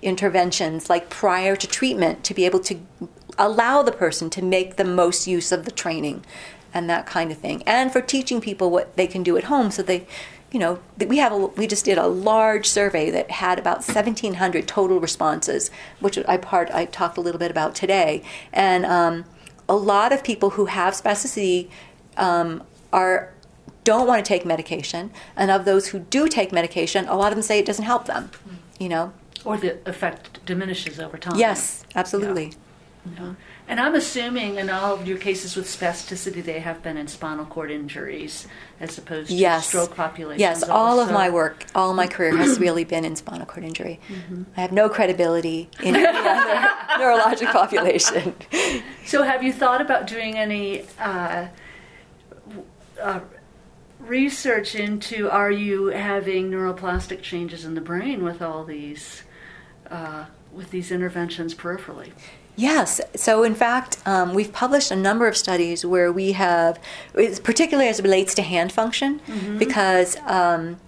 [0.00, 2.78] interventions like prior to treatment to be able to
[3.36, 6.24] allow the person to make the most use of the training
[6.78, 7.62] and that kind of thing.
[7.66, 10.06] And for teaching people what they can do at home so they
[10.52, 14.66] you know we have a, we just did a large survey that had about 1700
[14.66, 18.22] total responses which i part i talked a little bit about today.
[18.52, 19.24] And um,
[19.68, 21.68] a lot of people who have spasticity
[22.16, 22.62] um,
[22.92, 23.34] are
[23.84, 25.10] don't want to take medication.
[25.36, 28.06] And of those who do take medication a lot of them say it doesn't help
[28.06, 28.30] them
[28.78, 29.12] you know?
[29.44, 31.36] Or the effect diminishes over time.
[31.36, 32.46] Yes absolutely.
[32.46, 33.12] Yeah.
[33.18, 33.34] Yeah.
[33.68, 37.44] And I'm assuming in all of your cases with spasticity, they have been in spinal
[37.44, 38.48] cord injuries
[38.80, 39.66] as opposed to yes.
[39.66, 40.40] stroke populations.
[40.40, 44.00] Yes, all of my work, all my career has really been in spinal cord injury.
[44.08, 44.44] Mm-hmm.
[44.56, 48.34] I have no credibility in any other neurologic population.
[49.04, 51.48] So, have you thought about doing any uh,
[53.02, 53.20] uh,
[54.00, 59.24] research into are you having neuroplastic changes in the brain with all these?
[59.90, 62.12] Uh, with these interventions peripherally?
[62.58, 63.00] Yes.
[63.14, 66.80] So, in fact, um, we've published a number of studies where we have,
[67.44, 69.58] particularly as it relates to hand function, mm-hmm.
[69.58, 70.80] because um,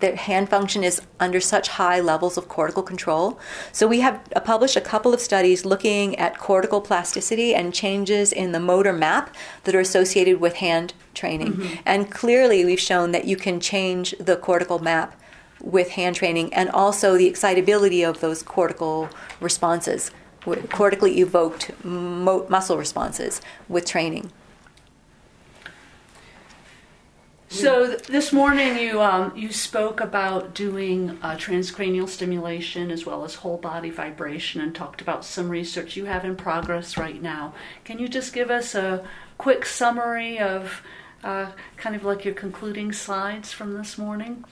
[0.00, 3.38] the hand function is under such high levels of cortical control.
[3.70, 8.32] So, we have uh, published a couple of studies looking at cortical plasticity and changes
[8.32, 11.52] in the motor map that are associated with hand training.
[11.52, 11.82] Mm-hmm.
[11.86, 15.14] And clearly, we've shown that you can change the cortical map
[15.60, 19.08] with hand training and also the excitability of those cortical
[19.40, 20.10] responses
[20.42, 24.30] cortically evoked mo- muscle responses with training.
[27.50, 33.24] So th- this morning you um, you spoke about doing uh, transcranial stimulation as well
[33.24, 37.52] as whole body vibration and talked about some research you have in progress right now.
[37.84, 39.04] Can you just give us a
[39.36, 40.80] quick summary of
[41.24, 44.44] uh, kind of like your concluding slides from this morning?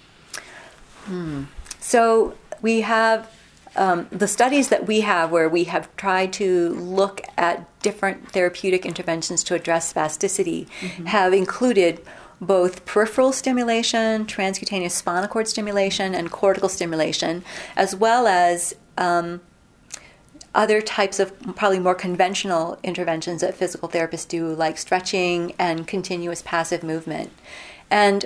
[1.05, 1.45] Hmm.
[1.79, 3.31] So we have
[3.79, 8.85] um, the studies that we have where we have tried to look at different therapeutic
[8.85, 11.07] interventions to address spasticity mm-hmm.
[11.07, 12.05] have included
[12.41, 17.45] both peripheral stimulation, transcutaneous spinal cord stimulation, and cortical stimulation,
[17.77, 19.41] as well as um,
[20.55, 26.43] other types of probably more conventional interventions that physical therapists do, like stretching and continuous
[26.43, 27.31] passive movement.
[27.91, 28.25] And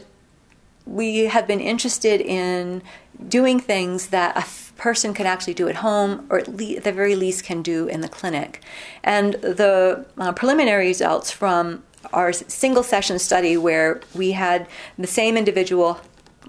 [0.86, 2.82] we have been interested in
[3.28, 4.44] doing things that a
[4.80, 7.86] person can actually do at home or at, le- at the very least can do
[7.86, 8.60] in the clinic.
[9.02, 14.66] And the uh, preliminary results from our single session study where we had
[14.98, 16.00] the same individual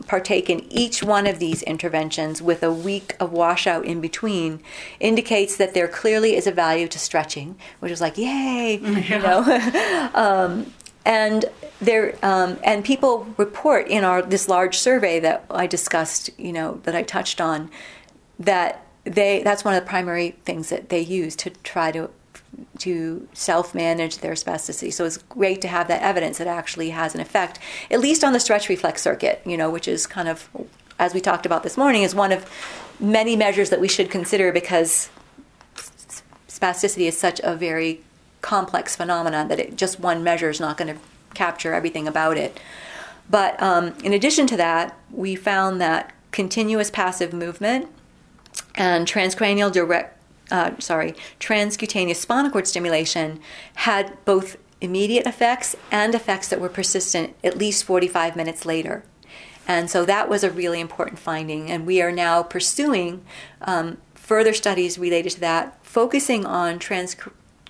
[0.07, 4.59] partake in each one of these interventions with a week of washout in between
[4.99, 10.09] indicates that there clearly is a value to stretching, which is like, yay, you know.
[10.13, 10.73] um,
[11.05, 11.45] and
[11.81, 16.79] there um, and people report in our this large survey that I discussed, you know,
[16.83, 17.69] that I touched on,
[18.39, 22.09] that they that's one of the primary things that they use to try to
[22.79, 24.91] to self manage their spasticity.
[24.93, 27.59] So it's great to have that evidence that actually has an effect,
[27.91, 30.49] at least on the stretch reflex circuit, you know, which is kind of,
[30.99, 32.49] as we talked about this morning, is one of
[32.99, 35.09] many measures that we should consider because
[36.47, 38.01] spasticity is such a very
[38.43, 41.01] complex phenomenon that it, just one measure is not going to
[41.33, 42.59] capture everything about it.
[43.27, 47.87] But um, in addition to that, we found that continuous passive movement
[48.75, 50.19] and transcranial direct
[50.51, 53.39] uh, sorry, transcutaneous spinal cord stimulation
[53.75, 59.03] had both immediate effects and effects that were persistent at least 45 minutes later.
[59.67, 61.71] And so that was a really important finding.
[61.71, 63.23] And we are now pursuing
[63.61, 66.77] um, further studies related to that, focusing on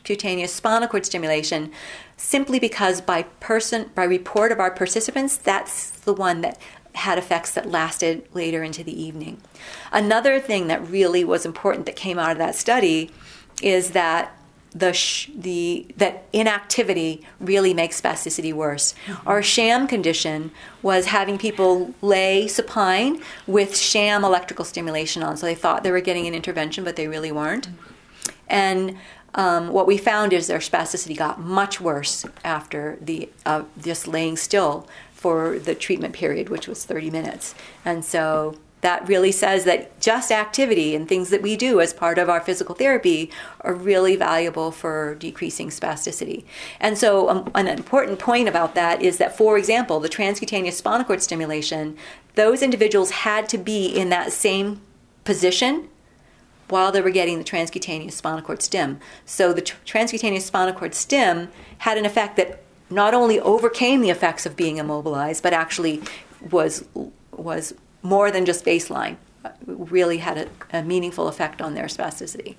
[0.04, 1.72] transcutaneous spinal cord stimulation
[2.18, 6.60] simply because by person by report of our participants that's the one that
[6.95, 9.41] had effects that lasted later into the evening.
[9.91, 13.10] Another thing that really was important that came out of that study
[13.62, 14.38] is that
[14.76, 18.95] the sh- the that inactivity really makes spasticity worse.
[19.06, 19.28] Mm-hmm.
[19.28, 20.51] Our sham condition
[20.82, 26.01] was having people lay supine with sham electrical stimulation on, so they thought they were
[26.01, 27.68] getting an intervention, but they really weren't.
[27.68, 27.93] Mm-hmm.
[28.47, 28.97] And
[29.36, 34.38] um, what we found is their spasticity got much worse after the uh, just laying
[34.38, 37.56] still for the treatment period, which was 30 minutes.
[37.86, 42.18] And so that really says that just activity and things that we do as part
[42.18, 43.32] of our physical therapy
[43.62, 46.44] are really valuable for decreasing spasticity.
[46.82, 51.06] And so, um, an important point about that is that, for example, the transcutaneous spinal
[51.06, 51.98] cord stimulation,
[52.36, 54.82] those individuals had to be in that same
[55.24, 55.88] position
[56.70, 58.99] while they were getting the transcutaneous spinal cord stim.
[59.26, 61.49] So, the tr- transcutaneous spinal cord stim
[61.80, 66.01] had an effect that not only overcame the effects of being immobilized, but actually
[66.49, 66.86] was
[67.32, 69.18] was more than just baseline.
[69.66, 72.55] Really had a, a meaningful effect on their spasticity.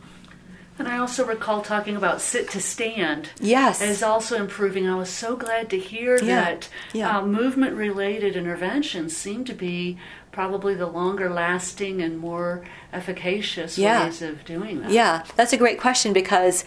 [0.78, 3.30] And I also recall talking about sit to stand.
[3.38, 3.80] Yes.
[3.80, 4.88] As also improving.
[4.88, 6.44] I was so glad to hear yeah.
[6.44, 7.18] that yeah.
[7.18, 9.98] Uh, movement related interventions seem to be
[10.34, 14.04] probably the longer lasting and more efficacious yeah.
[14.04, 14.90] ways of doing that.
[14.90, 16.64] Yeah, that's a great question because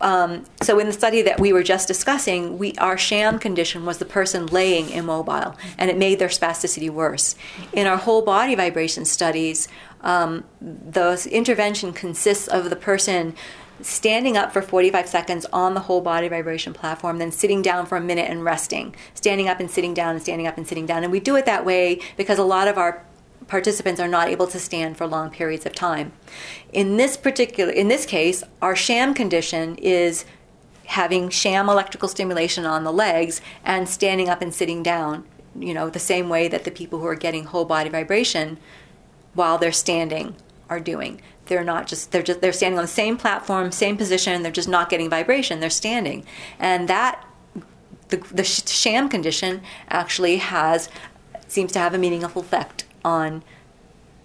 [0.00, 3.98] um, so in the study that we were just discussing, we, our sham condition was
[3.98, 7.36] the person laying immobile, and it made their spasticity worse.
[7.72, 9.68] In our whole body vibration studies,
[10.00, 13.34] um, the intervention consists of the person
[13.82, 17.96] standing up for 45 seconds on the whole body vibration platform, then sitting down for
[17.96, 21.02] a minute and resting, standing up and sitting down and standing up and sitting down.
[21.02, 23.04] And we do it that way because a lot of our
[23.48, 26.12] participants are not able to stand for long periods of time.
[26.72, 30.24] In this particular in this case, our sham condition is
[30.86, 35.24] having sham electrical stimulation on the legs and standing up and sitting down,
[35.58, 38.58] you know, the same way that the people who are getting whole body vibration
[39.34, 40.34] while they're standing
[40.68, 41.20] are doing.
[41.46, 44.68] They're not just they're just they're standing on the same platform, same position, they're just
[44.68, 46.24] not getting vibration, they're standing.
[46.58, 47.24] And that
[48.08, 50.88] the, the sham condition actually has
[51.48, 53.42] seems to have a meaningful effect on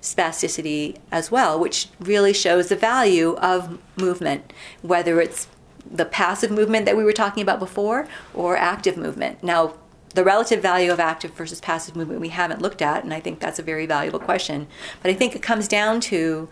[0.01, 5.47] spasticity as well, which really shows the value of movement, whether it's
[5.89, 9.43] the passive movement that we were talking about before or active movement.
[9.43, 9.73] Now,
[10.13, 13.39] the relative value of active versus passive movement we haven't looked at, and I think
[13.39, 14.67] that's a very valuable question.
[15.01, 16.49] But I think it comes down to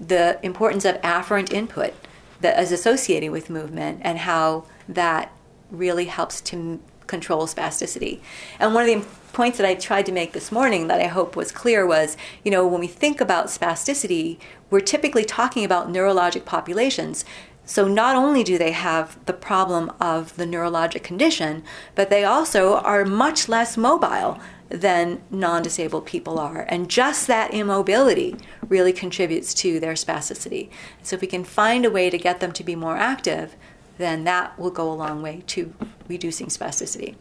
[0.00, 1.94] the importance of afferent input
[2.40, 5.32] that is associated with movement and how that
[5.70, 8.20] really helps to control spasticity.
[8.60, 11.34] And one of the points that I tried to make this morning that I hope
[11.34, 14.38] was clear was, you know, when we think about spasticity,
[14.70, 17.24] we're typically talking about neurologic populations.
[17.64, 21.62] So not only do they have the problem of the neurologic condition,
[21.94, 24.38] but they also are much less mobile
[24.68, 26.66] than non disabled people are.
[26.68, 28.36] And just that immobility
[28.68, 30.70] really contributes to their spasticity.
[31.02, 33.56] So if we can find a way to get them to be more active,
[33.96, 35.74] then that will go a long way to
[36.08, 37.16] reducing spasticity.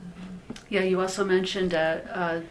[0.69, 2.41] Yeah, you also mentioned uh, uh,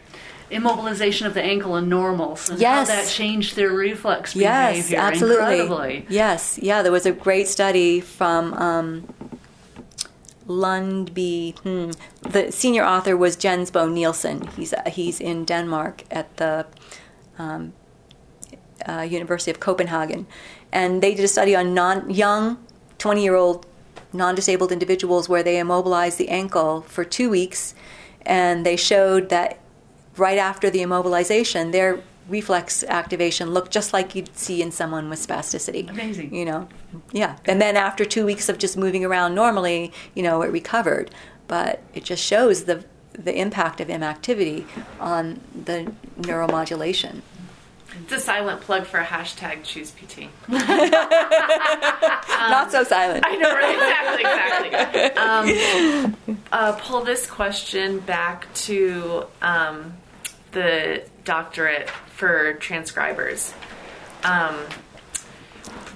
[0.51, 2.89] immobilization of the ankle in normals and yes.
[2.89, 5.59] how that changed their reflex behavior yes, absolutely.
[5.59, 6.05] Incredibly.
[6.09, 9.13] Yes, yeah, there was a great study from um,
[10.47, 11.57] Lundbye.
[11.59, 11.91] Hmm.
[12.21, 14.47] The senior author was Jens Bo Nielsen.
[14.55, 16.65] He's uh, he's in Denmark at the
[17.37, 17.73] um,
[18.87, 20.27] uh, University of Copenhagen,
[20.71, 22.57] and they did a study on non young
[22.97, 23.65] twenty year old
[24.13, 27.75] non disabled individuals where they immobilized the ankle for two weeks
[28.27, 29.57] and they showed that
[30.17, 35.25] right after the immobilization, their reflex activation looked just like you'd see in someone with
[35.25, 35.89] spasticity.
[35.89, 36.33] Amazing.
[36.33, 36.67] You know,
[37.11, 37.37] yeah.
[37.45, 41.11] And then after two weeks of just moving around normally, you know, it recovered.
[41.47, 44.65] But it just shows the the impact of inactivity
[44.99, 47.21] on the neuromodulation.
[48.03, 50.27] It's a silent plug for a hashtag choose PT.
[50.47, 50.61] Not
[52.71, 53.23] so silent.
[53.25, 53.73] I know, right?
[53.73, 55.17] Exactly, exactly.
[55.27, 55.49] Um,
[56.51, 59.97] uh, pull this question back to um,
[60.51, 63.53] the doctorate for transcribers.
[64.23, 64.55] Um,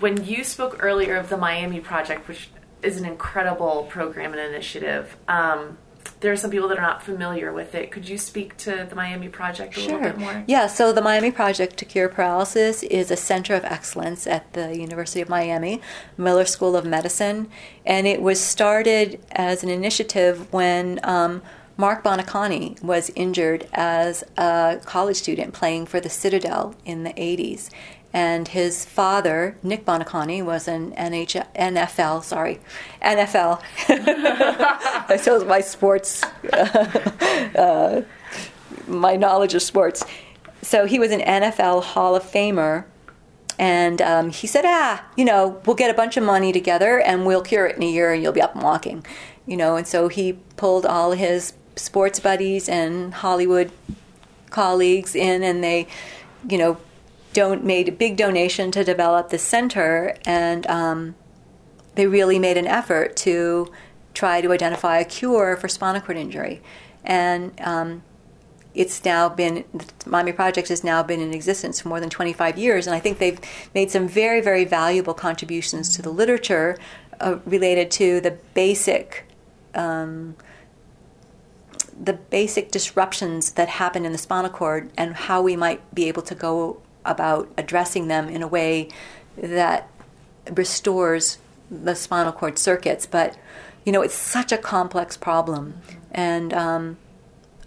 [0.02, 2.50] when you spoke earlier of the Miami Project, which
[2.84, 5.78] is an incredible program and initiative, um,
[6.20, 7.92] there are some people that are not familiar with it.
[7.92, 9.94] Could you speak to the Miami Project a Sure.
[9.94, 10.44] little bit more?
[10.48, 14.78] Yeah, so the Miami Project to Cure Paralysis is a center of excellence at the
[14.78, 15.82] University of Miami,
[16.18, 17.50] Miller School of Medicine,
[17.86, 21.42] and it was started as an initiative when um,
[21.82, 27.72] Marc Buoniconti was injured as a college student playing for the Citadel in the 80s.
[28.14, 32.60] And his father, Nick Buoniconti, was an NFL, sorry,
[33.02, 33.64] NFL.
[35.20, 36.24] so was my sports
[38.88, 40.06] my knowledge of sports.
[40.62, 42.86] So he was an NFL Hall of Famer,
[43.58, 47.26] and um, he said, "Ah, you know, we'll get a bunch of money together and
[47.26, 49.04] we'll cure it in a year, and you'll be up and walking."
[49.48, 53.72] You know, and so he pulled all his sports buddies and Hollywood
[54.50, 55.88] colleagues in, and they,
[56.48, 56.78] you know,
[57.34, 61.16] don't made a big donation to develop the center, and um,
[61.96, 63.72] they really made an effort to
[64.14, 66.62] try to identify a cure for spinal cord injury,
[67.04, 68.04] and um,
[68.74, 72.58] it's now been the Miami Project has now been in existence for more than 25
[72.58, 73.40] years, and I think they've
[73.74, 76.78] made some very very valuable contributions to the literature
[77.22, 79.26] uh, related to the basic.
[79.74, 80.36] Um,
[82.00, 86.22] the basic disruptions that happen in the spinal cord and how we might be able
[86.24, 88.90] to go about addressing them in a way
[89.38, 89.90] that
[90.52, 91.38] restores
[91.70, 93.06] the spinal cord circuits.
[93.06, 93.38] But
[93.86, 95.82] you know, it's such a complex problem,
[96.12, 96.98] and um,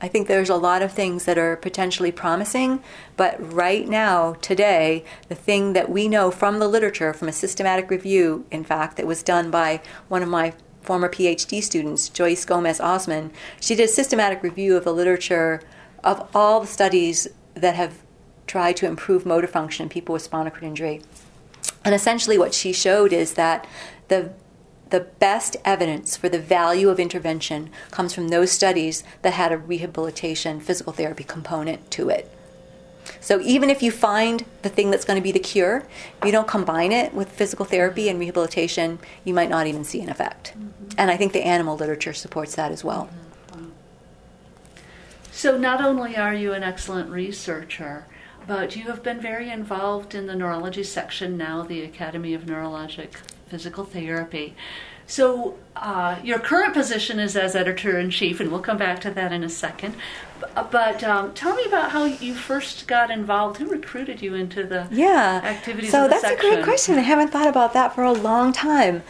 [0.01, 2.83] I think there's a lot of things that are potentially promising.
[3.17, 7.91] But right now, today, the thing that we know from the literature, from a systematic
[7.91, 10.53] review, in fact, that was done by one of my
[10.85, 15.63] former PhD students, Joyce Gomes-Osman, she did a systematic review of the literature
[16.03, 18.03] of all the studies that have
[18.47, 21.01] tried to improve motor function in people with spinal cord injury.
[21.85, 23.67] And essentially, what she showed is that
[24.09, 24.33] the
[24.91, 29.59] the best evidence for the value of intervention comes from those studies that had a
[29.59, 32.31] rehabilitation physical therapy component to it.
[33.21, 35.87] So even if you find the thing that's going to be the cure,
[36.19, 40.01] if you don't combine it with physical therapy and rehabilitation, you might not even see
[40.01, 40.53] an effect.
[40.53, 40.95] Mm-hmm.
[40.99, 43.09] And I think the animal literature supports that as well.
[43.53, 43.69] Mm-hmm.
[45.33, 48.07] So not only are you an excellent researcher,
[48.47, 53.17] but you have been very involved in the neurology section now, the Academy of Neurologic
[53.49, 54.55] Physical Therapy.
[55.07, 59.11] So, uh, your current position is as editor in chief, and we'll come back to
[59.11, 59.97] that in a second.
[60.55, 63.59] But um, tell me about how you first got involved.
[63.59, 65.41] Who recruited you into the yeah.
[65.43, 66.51] activities so of the that's section?
[66.51, 66.95] a great question.
[66.97, 69.03] I haven't thought about that for a long time.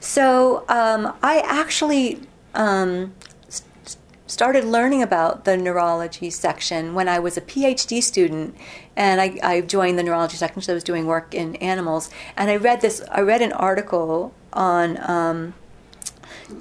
[0.00, 2.20] So um, I actually
[2.54, 3.14] um,
[3.48, 8.56] st- started learning about the neurology section when I was a PhD student,
[8.96, 10.62] and I, I joined the neurology section.
[10.62, 13.02] So I was doing work in animals, and I read this.
[13.10, 15.54] I read an article on um,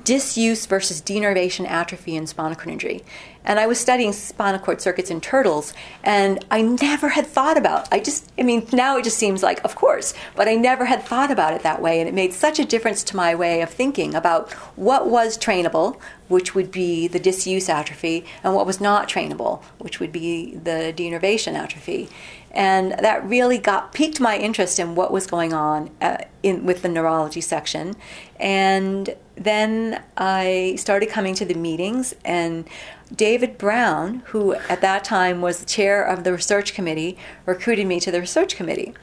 [0.04, 3.04] disuse versus denervation atrophy in spinal cord injury.
[3.44, 5.72] And I was studying spinal cord circuits in turtles,
[6.04, 7.88] and I never had thought about.
[7.94, 11.04] I just, I mean, now it just seems like, of course, but I never had
[11.04, 13.70] thought about it that way, and it made such a difference to my way of
[13.70, 19.08] thinking about what was trainable, which would be the disuse atrophy, and what was not
[19.08, 22.10] trainable, which would be the denervation atrophy
[22.56, 26.82] and that really got piqued my interest in what was going on uh, in with
[26.82, 27.96] the neurology section.
[28.40, 32.66] And then I started coming to the meetings and
[33.14, 38.00] David Brown who at that time was the chair of the research committee recruited me
[38.00, 38.94] to the research committee.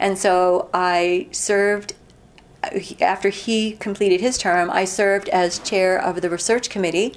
[0.00, 1.94] And so I served
[3.00, 7.14] after he completed his term I served as chair of the research committee.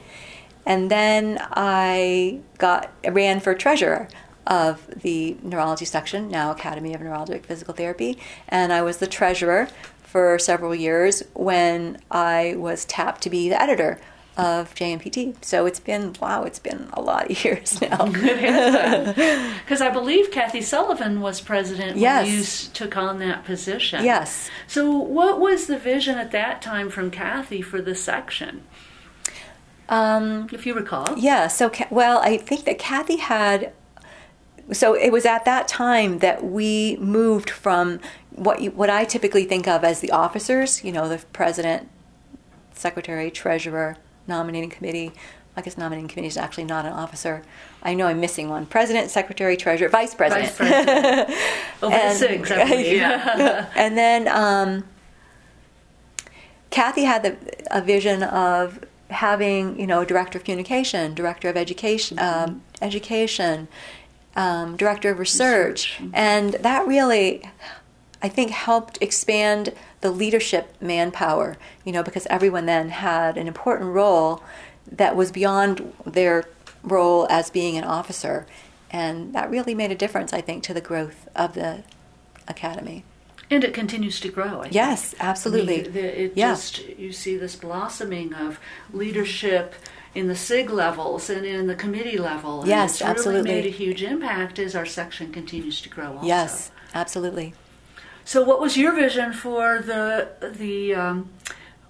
[0.66, 4.10] And then I got ran for treasurer
[4.50, 8.18] of the neurology section, now Academy of Neurologic Physical Therapy,
[8.50, 9.70] and I was the treasurer
[10.04, 14.02] for several years when I was tapped to be the editor
[14.38, 15.36] of JNPT.
[15.44, 18.06] So it's been wow, it's been a lot of years now.
[19.60, 22.26] Because I believe Kathy Sullivan was president Yes.
[22.26, 22.44] when you
[22.74, 24.04] took on that position.
[24.04, 24.50] yes.
[24.68, 28.64] So what was the vision at that time from Kathy for the section?
[29.90, 31.18] Um, if you recall.
[31.18, 31.48] Yeah.
[31.48, 33.74] So, well, I think that Kathy had.
[34.72, 38.00] So it was at that time that we moved from
[38.32, 40.84] what you, what I typically think of as the officers.
[40.84, 41.90] You know, the president,
[42.74, 43.98] secretary, treasurer,
[44.28, 45.12] nominating committee.
[45.58, 47.42] I guess nominating committee is actually not an officer.
[47.84, 50.52] I know I'm missing one: president, secretary, treasurer, vice president.
[50.52, 51.30] Vice president.
[51.82, 53.70] And- six, Yeah.
[53.76, 54.84] and then um,
[56.70, 57.38] Kathy had the,
[57.72, 63.68] a vision of having, you know, director of communication, director of education, um, education,
[64.40, 66.12] um, director of research, Research.
[66.14, 67.44] and that really,
[68.22, 71.58] I think, helped expand the leadership manpower.
[71.86, 74.42] You know, because everyone then had an important role
[74.92, 76.46] that was beyond their
[76.84, 78.46] role as being an officer,
[78.92, 81.84] and that really made a difference, I think, to the growth of the
[82.48, 83.04] academy.
[83.52, 84.60] And it continues to grow.
[84.60, 84.76] I think.
[84.76, 85.80] Yes, absolutely.
[85.80, 86.52] I mean, the- it Yeah.
[86.52, 88.60] just you see this blossoming of
[88.94, 89.74] leadership
[90.16, 92.62] in the SIG levels and in the committee level.
[92.62, 93.52] And Yes, it's really absolutely.
[93.52, 96.14] made a huge impact as our section continues to grow.
[96.16, 96.28] Also.
[96.28, 97.54] Yes, absolutely.
[98.26, 100.96] So, what was your vision for the the?
[100.96, 101.30] Um,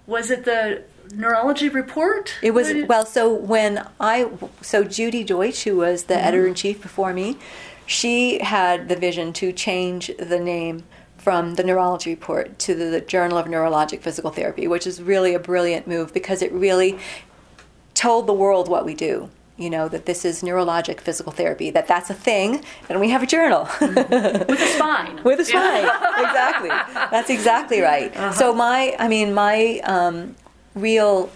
[0.08, 2.34] was it the neurology report?
[2.42, 3.06] It was well.
[3.06, 4.30] So when I
[4.62, 7.38] so Judy Deutsch, who was the editor in chief before me,
[7.86, 10.84] she had the vision to change the name
[11.18, 15.34] from the neurology report to the, the Journal of Neurologic Physical Therapy, which is really
[15.34, 16.98] a brilliant move because it really
[18.00, 19.30] told the world what we do.
[19.58, 21.70] You know that this is neurologic physical therapy.
[21.70, 23.68] That that's a thing, and we have a journal.
[23.82, 25.22] with a spine.
[25.26, 25.84] with a spine.
[25.84, 26.70] exactly.
[26.70, 28.16] That's exactly right.
[28.34, 30.38] So my, I mean, my um,
[30.76, 31.30] real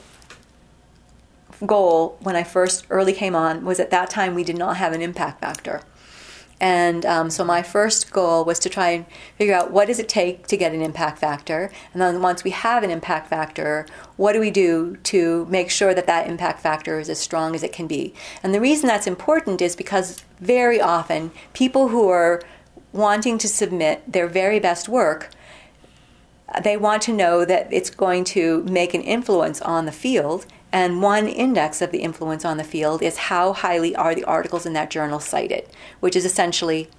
[1.66, 4.94] goal when I first early came on was at that time we did not have
[4.94, 5.82] an impact factor.
[6.64, 9.06] And um, so my first goal was to try and
[9.38, 12.52] figure out what does it take to get an impact factor, and then once we
[12.52, 13.86] have an impact factor,
[14.16, 17.64] what do we do to make sure that that impact factor is as strong as
[17.64, 18.14] it can be?
[18.42, 22.42] And the reason that's important is because very often people who are
[22.94, 25.32] wanting to submit their very best work
[26.64, 31.04] they want to know that it's going to make an influence on the field and
[31.04, 34.74] one index of the influence on the field is how highly are the articles in
[34.74, 35.70] that journal cited
[36.02, 36.90] which is essentially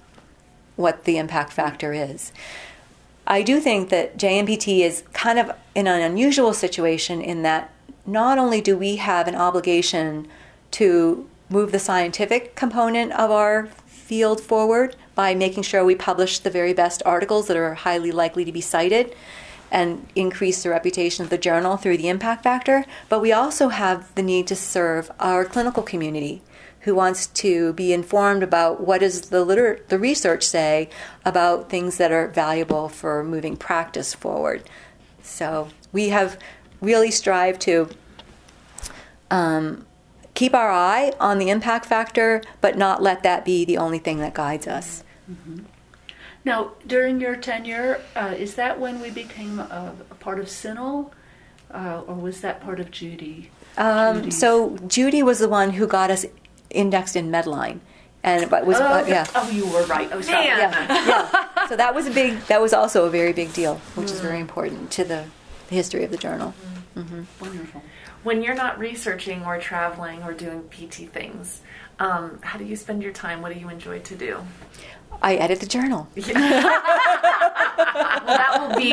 [0.75, 2.31] what the impact factor is.
[3.27, 7.71] I do think that jnpt is kind of in an unusual situation in that
[8.05, 10.27] not only do we have an obligation
[10.71, 16.49] to move the scientific component of our field forward by making sure we publish the
[16.49, 19.15] very best articles that are highly likely to be cited
[19.71, 24.13] and increase the reputation of the journal through the impact factor, but we also have
[24.15, 26.41] the need to serve our clinical community
[26.81, 30.87] who wants to be informed about what does the liter- the research say
[31.25, 34.63] about things that are valuable for moving practice forward.
[35.23, 36.37] So we have
[36.81, 37.89] really strived to
[39.31, 39.87] um,
[40.35, 44.19] keep our eye on the impact factor, but not let that be the only thing
[44.19, 45.03] that guides us.
[46.45, 51.11] Now, during your tenure, uh, is that when we became a, a part of CINAHL,
[51.71, 53.49] uh, or was that part of Judy?
[53.77, 56.23] Um, so Judy was the one who got us
[56.69, 57.79] indexed in Medline,
[58.23, 59.25] and but was oh, uh, yeah.
[59.33, 60.07] oh, you were right.
[60.11, 60.45] Oh, sorry.
[60.45, 60.71] Man.
[60.71, 61.67] Yeah, yeah.
[61.67, 62.39] So that was a big.
[62.45, 65.25] That was also a very big deal, which is very important to the,
[65.67, 66.53] the history of the journal.
[66.95, 67.81] Wonderful.
[68.23, 71.61] When you're not researching or traveling or doing PT things,
[71.99, 73.41] um, how do you spend your time?
[73.41, 74.39] What do you enjoy to do?
[75.21, 76.07] I edit the journal.
[78.25, 78.89] Well, that will be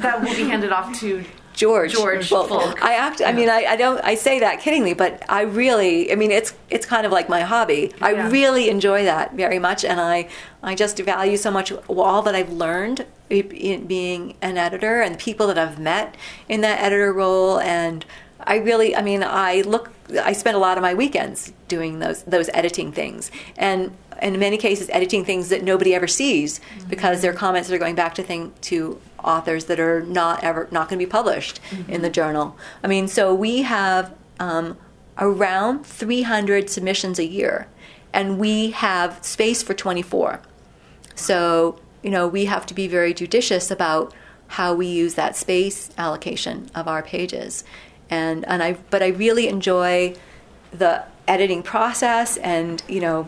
[0.00, 1.92] that will be handed off to George.
[1.92, 2.82] George Well, Fulk.
[2.82, 3.22] I act.
[3.24, 4.00] I mean, I, I don't.
[4.04, 6.12] I say that kiddingly, but I really.
[6.12, 7.92] I mean, it's it's kind of like my hobby.
[8.00, 8.30] I Yeah.
[8.30, 10.28] really enjoy that very much, and I
[10.62, 15.18] I just value so much all that I've learned in being an editor and the
[15.18, 16.16] people that I've met
[16.48, 18.04] in that editor role, and
[18.40, 18.94] I really.
[18.96, 19.90] I mean, I look.
[20.22, 24.56] I spend a lot of my weekends doing those those editing things, and in many
[24.56, 28.52] cases, editing things that nobody ever sees because their comments are going back to thing
[28.62, 32.56] to authors that are not ever not going to be published in the journal.
[32.82, 34.76] I mean, so we have um,
[35.18, 37.66] around 300 submissions a year,
[38.12, 40.40] and we have space for 24.
[41.14, 44.14] So you know we have to be very judicious about
[44.46, 47.64] how we use that space allocation of our pages,
[48.10, 50.14] and and I but I really enjoy
[50.72, 53.26] the editing process and you know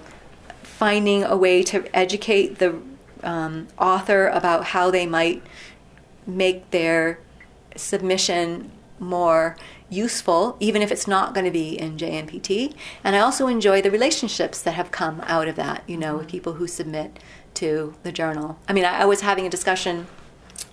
[0.76, 2.78] finding a way to educate the
[3.22, 5.42] um, author about how they might
[6.26, 7.18] make their
[7.76, 9.56] submission more
[9.88, 12.74] useful, even if it's not going to be in JNPT.
[13.02, 16.28] And I also enjoy the relationships that have come out of that, you know, with
[16.28, 17.18] people who submit
[17.54, 18.58] to the journal.
[18.68, 20.06] I mean, I, I was having a discussion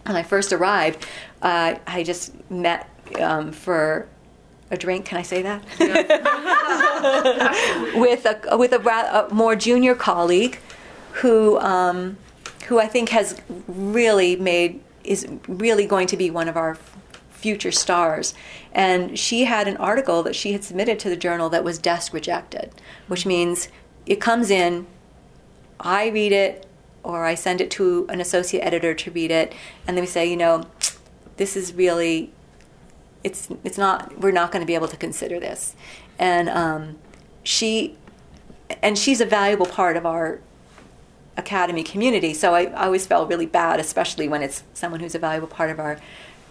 [0.06, 1.06] when I first arrived.
[1.41, 2.89] Uh, I just met
[3.22, 4.10] um, for
[4.74, 5.06] a drink.
[5.06, 5.64] Can I say that?
[7.96, 10.60] with a with a, a more junior colleague,
[11.14, 12.18] who um,
[12.68, 16.78] who I think has really made is really going to be one of our
[17.44, 18.34] future stars.
[18.72, 22.14] And she had an article that she had submitted to the journal that was desk
[22.14, 22.72] rejected,
[23.08, 23.68] which means
[24.06, 24.88] it comes in,
[25.80, 26.66] I read it,
[27.04, 29.54] or I send it to an associate editor to read it,
[29.86, 30.64] and then we say, you know,
[31.36, 32.32] this is really,
[33.24, 35.76] it's it's not, we're not going to be able to consider this,
[36.20, 36.98] and um,
[37.44, 37.96] she,
[38.82, 40.40] and she's a valuable part of our
[41.38, 42.34] academy community.
[42.34, 45.70] So I, I always felt really bad, especially when it's someone who's a valuable part
[45.70, 46.00] of our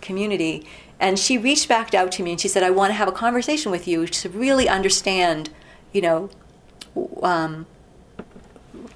[0.00, 0.66] community.
[0.98, 3.12] And she reached back out to me and she said, I want to have a
[3.12, 5.50] conversation with you to really understand,
[5.92, 6.30] you know,
[7.22, 7.66] um,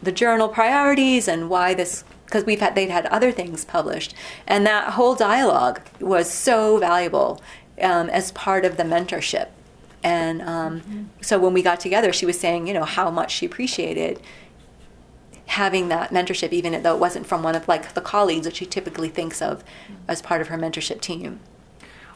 [0.03, 4.12] the journal priorities and why this because we've had they'd had other things published
[4.47, 7.41] and that whole dialogue was so valuable
[7.83, 9.49] um, as part of the mentorship
[10.03, 11.03] and um, mm-hmm.
[11.20, 14.20] so when we got together she was saying you know how much she appreciated
[15.47, 18.66] having that mentorship, even though it wasn't from one of like the colleagues that she
[18.66, 19.64] typically thinks of
[20.09, 21.41] as part of her mentorship team.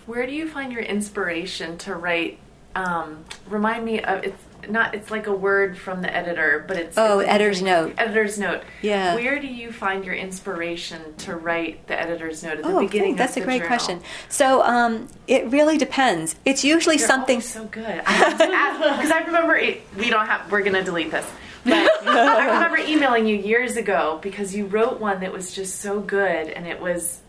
[0.07, 2.39] Where do you find your inspiration to write?
[2.75, 6.99] Um, remind me of it's not it's like a word from the editor, but it's
[6.99, 7.95] oh it's editor's note.
[7.97, 8.63] Editor's note.
[8.83, 9.15] Yeah.
[9.15, 12.77] Where do you find your inspiration to write the editor's note at the beginning?
[12.77, 13.17] oh, beginning?
[13.17, 13.69] that's a great journal?
[13.69, 14.03] question.
[14.29, 16.37] So um, it really depends.
[16.45, 17.99] It's usually They're something so good.
[17.99, 20.51] because I remember it, we don't have.
[20.51, 21.31] We're gonna delete this.
[21.65, 21.73] But
[22.07, 26.49] I remember emailing you years ago because you wrote one that was just so good,
[26.49, 27.21] and it was.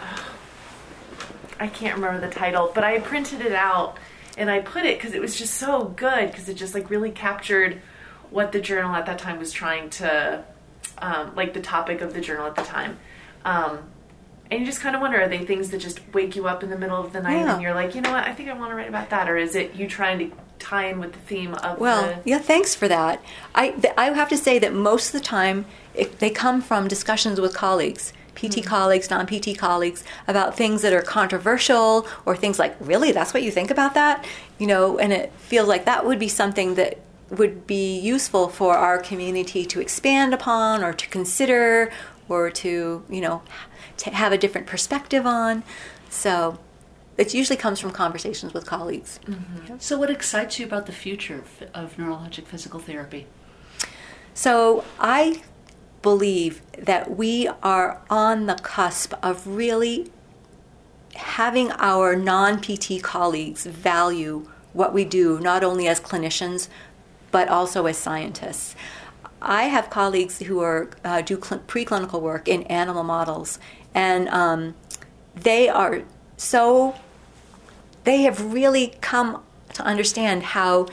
[1.60, 3.98] I can't remember the title, but I printed it out
[4.38, 7.10] and I put it because it was just so good because it just like really
[7.10, 7.80] captured
[8.30, 10.44] what the journal at that time was trying to,
[10.98, 12.98] um, like the topic of the journal at the time.
[13.44, 13.80] Um,
[14.50, 16.70] and you just kind of wonder are they things that just wake you up in
[16.70, 17.52] the middle of the night yeah.
[17.52, 19.36] and you're like, you know what, I think I want to write about that, or
[19.36, 22.20] is it you trying to tie in with the theme of well the...
[22.24, 23.22] yeah thanks for that
[23.54, 25.64] i th- i have to say that most of the time
[25.94, 28.68] it, they come from discussions with colleagues pt mm-hmm.
[28.68, 33.50] colleagues non-pt colleagues about things that are controversial or things like really that's what you
[33.50, 34.24] think about that
[34.58, 36.98] you know and it feels like that would be something that
[37.30, 41.92] would be useful for our community to expand upon or to consider
[42.28, 43.42] or to you know
[43.96, 45.62] to have a different perspective on
[46.08, 46.58] so
[47.18, 49.18] it usually comes from conversations with colleagues.
[49.26, 49.74] Mm-hmm.
[49.80, 51.42] So, what excites you about the future
[51.74, 53.26] of neurologic physical therapy?
[54.34, 55.42] So, I
[56.02, 60.10] believe that we are on the cusp of really
[61.14, 66.68] having our non PT colleagues value what we do, not only as clinicians,
[67.30, 68.76] but also as scientists.
[69.40, 73.58] I have colleagues who are uh, do cl- preclinical work in animal models,
[73.94, 74.74] and um,
[75.34, 76.02] they are
[76.36, 76.94] so
[78.04, 79.42] they have really come
[79.74, 80.88] to understand how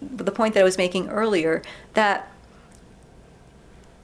[0.00, 1.62] the point that I was making earlier
[1.94, 2.30] that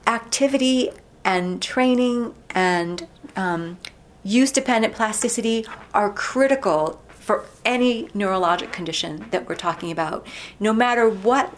[0.06, 0.90] activity
[1.24, 3.78] and training and um,
[4.22, 10.26] use dependent plasticity are critical for any neurologic condition that we're talking about,
[10.60, 11.52] no matter what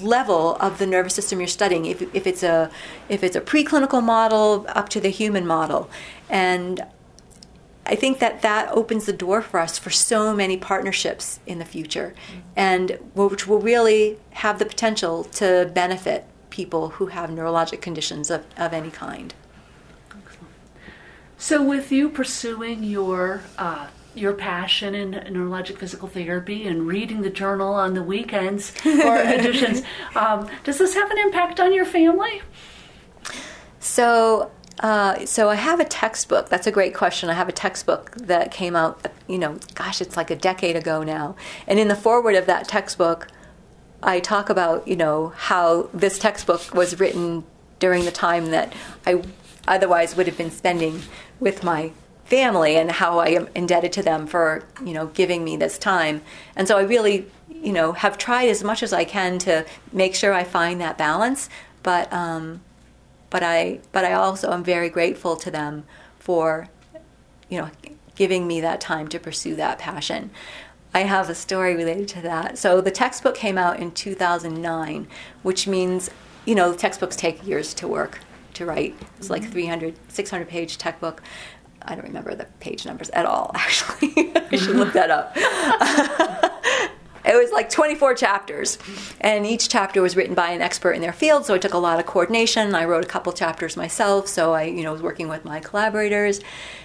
[0.00, 2.68] level of the nervous system you're studying if, if it's a
[3.08, 5.88] if it's a preclinical model up to the human model.
[6.28, 6.84] And
[7.86, 11.66] I think that that opens the door for us for so many partnerships in the
[11.66, 12.14] future,
[12.56, 16.24] and which will really have the potential to benefit
[16.54, 19.34] people who have neurologic conditions of, of any kind.
[21.36, 27.28] So, with you pursuing your uh, your passion in neurologic physical therapy and reading the
[27.28, 29.82] journal on the weekends or editions,
[30.14, 32.40] um, does this have an impact on your family?
[33.80, 36.48] So uh, so I have a textbook.
[36.48, 37.28] That's a great question.
[37.30, 41.02] I have a textbook that came out, you know, gosh, it's like a decade ago
[41.02, 41.34] now.
[41.66, 43.28] And in the foreword of that textbook,
[44.04, 47.44] I talk about, you know, how this textbook was written
[47.78, 48.72] during the time that
[49.06, 49.22] I
[49.66, 51.02] otherwise would have been spending
[51.40, 51.92] with my
[52.24, 56.22] family and how I am indebted to them for, you know, giving me this time.
[56.56, 60.14] And so I really, you know, have tried as much as I can to make
[60.14, 61.48] sure I find that balance.
[61.82, 62.62] But um,
[63.30, 65.84] but I but I also am very grateful to them
[66.18, 66.68] for
[67.48, 67.70] you know
[68.14, 70.30] giving me that time to pursue that passion.
[70.94, 72.56] I have a story related to that.
[72.56, 75.08] So the textbook came out in 2009,
[75.42, 76.08] which means
[76.46, 78.20] you know textbooks take years to work
[78.54, 78.96] to write.
[79.18, 79.52] It's like mm-hmm.
[79.52, 81.22] 300 600 page textbook.
[81.82, 84.32] I don't remember the page numbers at all actually.
[84.50, 86.50] I should look that up.
[87.24, 88.78] it was like 24 chapters,
[89.20, 91.46] and each chapter was written by an expert in their field.
[91.46, 92.74] So it took a lot of coordination.
[92.74, 96.40] I wrote a couple chapters myself, so I, you know, was working with my collaborators,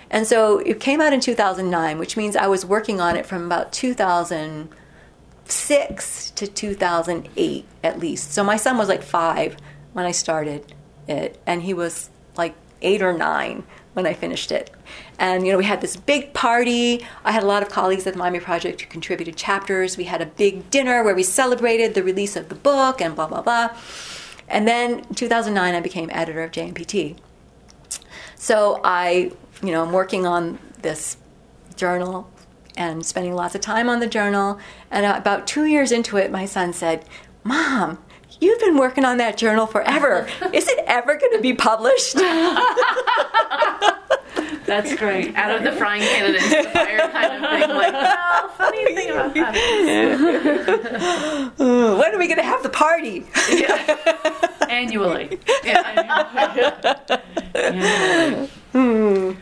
[0.09, 3.45] and so it came out in 2009, which means I was working on it from
[3.45, 8.31] about 2006 to 2008 at least.
[8.31, 9.57] So my son was like five
[9.93, 10.73] when I started
[11.07, 13.63] it, and he was like eight or nine
[13.93, 14.71] when I finished it.
[15.17, 17.05] And you know, we had this big party.
[17.23, 19.97] I had a lot of colleagues at the Miami Project who contributed chapters.
[19.97, 23.27] We had a big dinner where we celebrated the release of the book and blah
[23.27, 23.75] blah blah.
[24.47, 27.17] And then in 2009, I became editor of JNPT.
[28.35, 29.31] So I,
[29.61, 31.17] you know, I'm working on this
[31.75, 32.29] journal
[32.75, 34.59] and spending lots of time on the journal.
[34.89, 37.05] And about two years into it, my son said,
[37.43, 37.99] "Mom."
[38.39, 40.27] You've been working on that journal forever.
[40.53, 42.13] Is it ever going to be published?
[44.65, 45.35] That's great.
[45.35, 47.69] Out of the frying pan and into the fire kind of thing.
[47.75, 49.55] Like, well, funny thing about that
[51.57, 53.25] when are we going to have the party?
[54.69, 55.39] Annually.
[55.63, 57.17] yeah.
[57.55, 58.37] Annually.
[58.73, 59.35] No.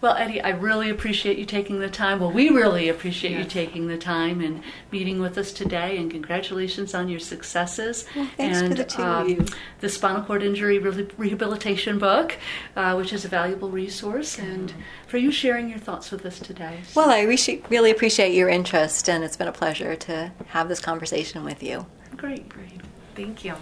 [0.00, 2.20] Well, Eddie, I really appreciate you taking the time.
[2.20, 5.96] Well, we really appreciate you taking the time and meeting with us today.
[5.96, 8.04] And congratulations on your successes.
[8.14, 9.44] Well, thanks for and the two of you.
[9.80, 12.36] the spinal cord injury Re- rehabilitation book,
[12.76, 14.72] uh, which is a valuable resource, and
[15.08, 16.78] for you sharing your thoughts with us today.
[16.86, 20.68] So- Well, I re- really appreciate your interest, and it's been a pleasure to have
[20.68, 21.86] this conversation with you.
[22.16, 22.80] great, great.
[23.16, 23.54] Thank you.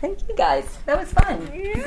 [0.00, 0.78] Thank you guys.
[0.86, 1.44] That was fun.
[1.46, 1.84] Good.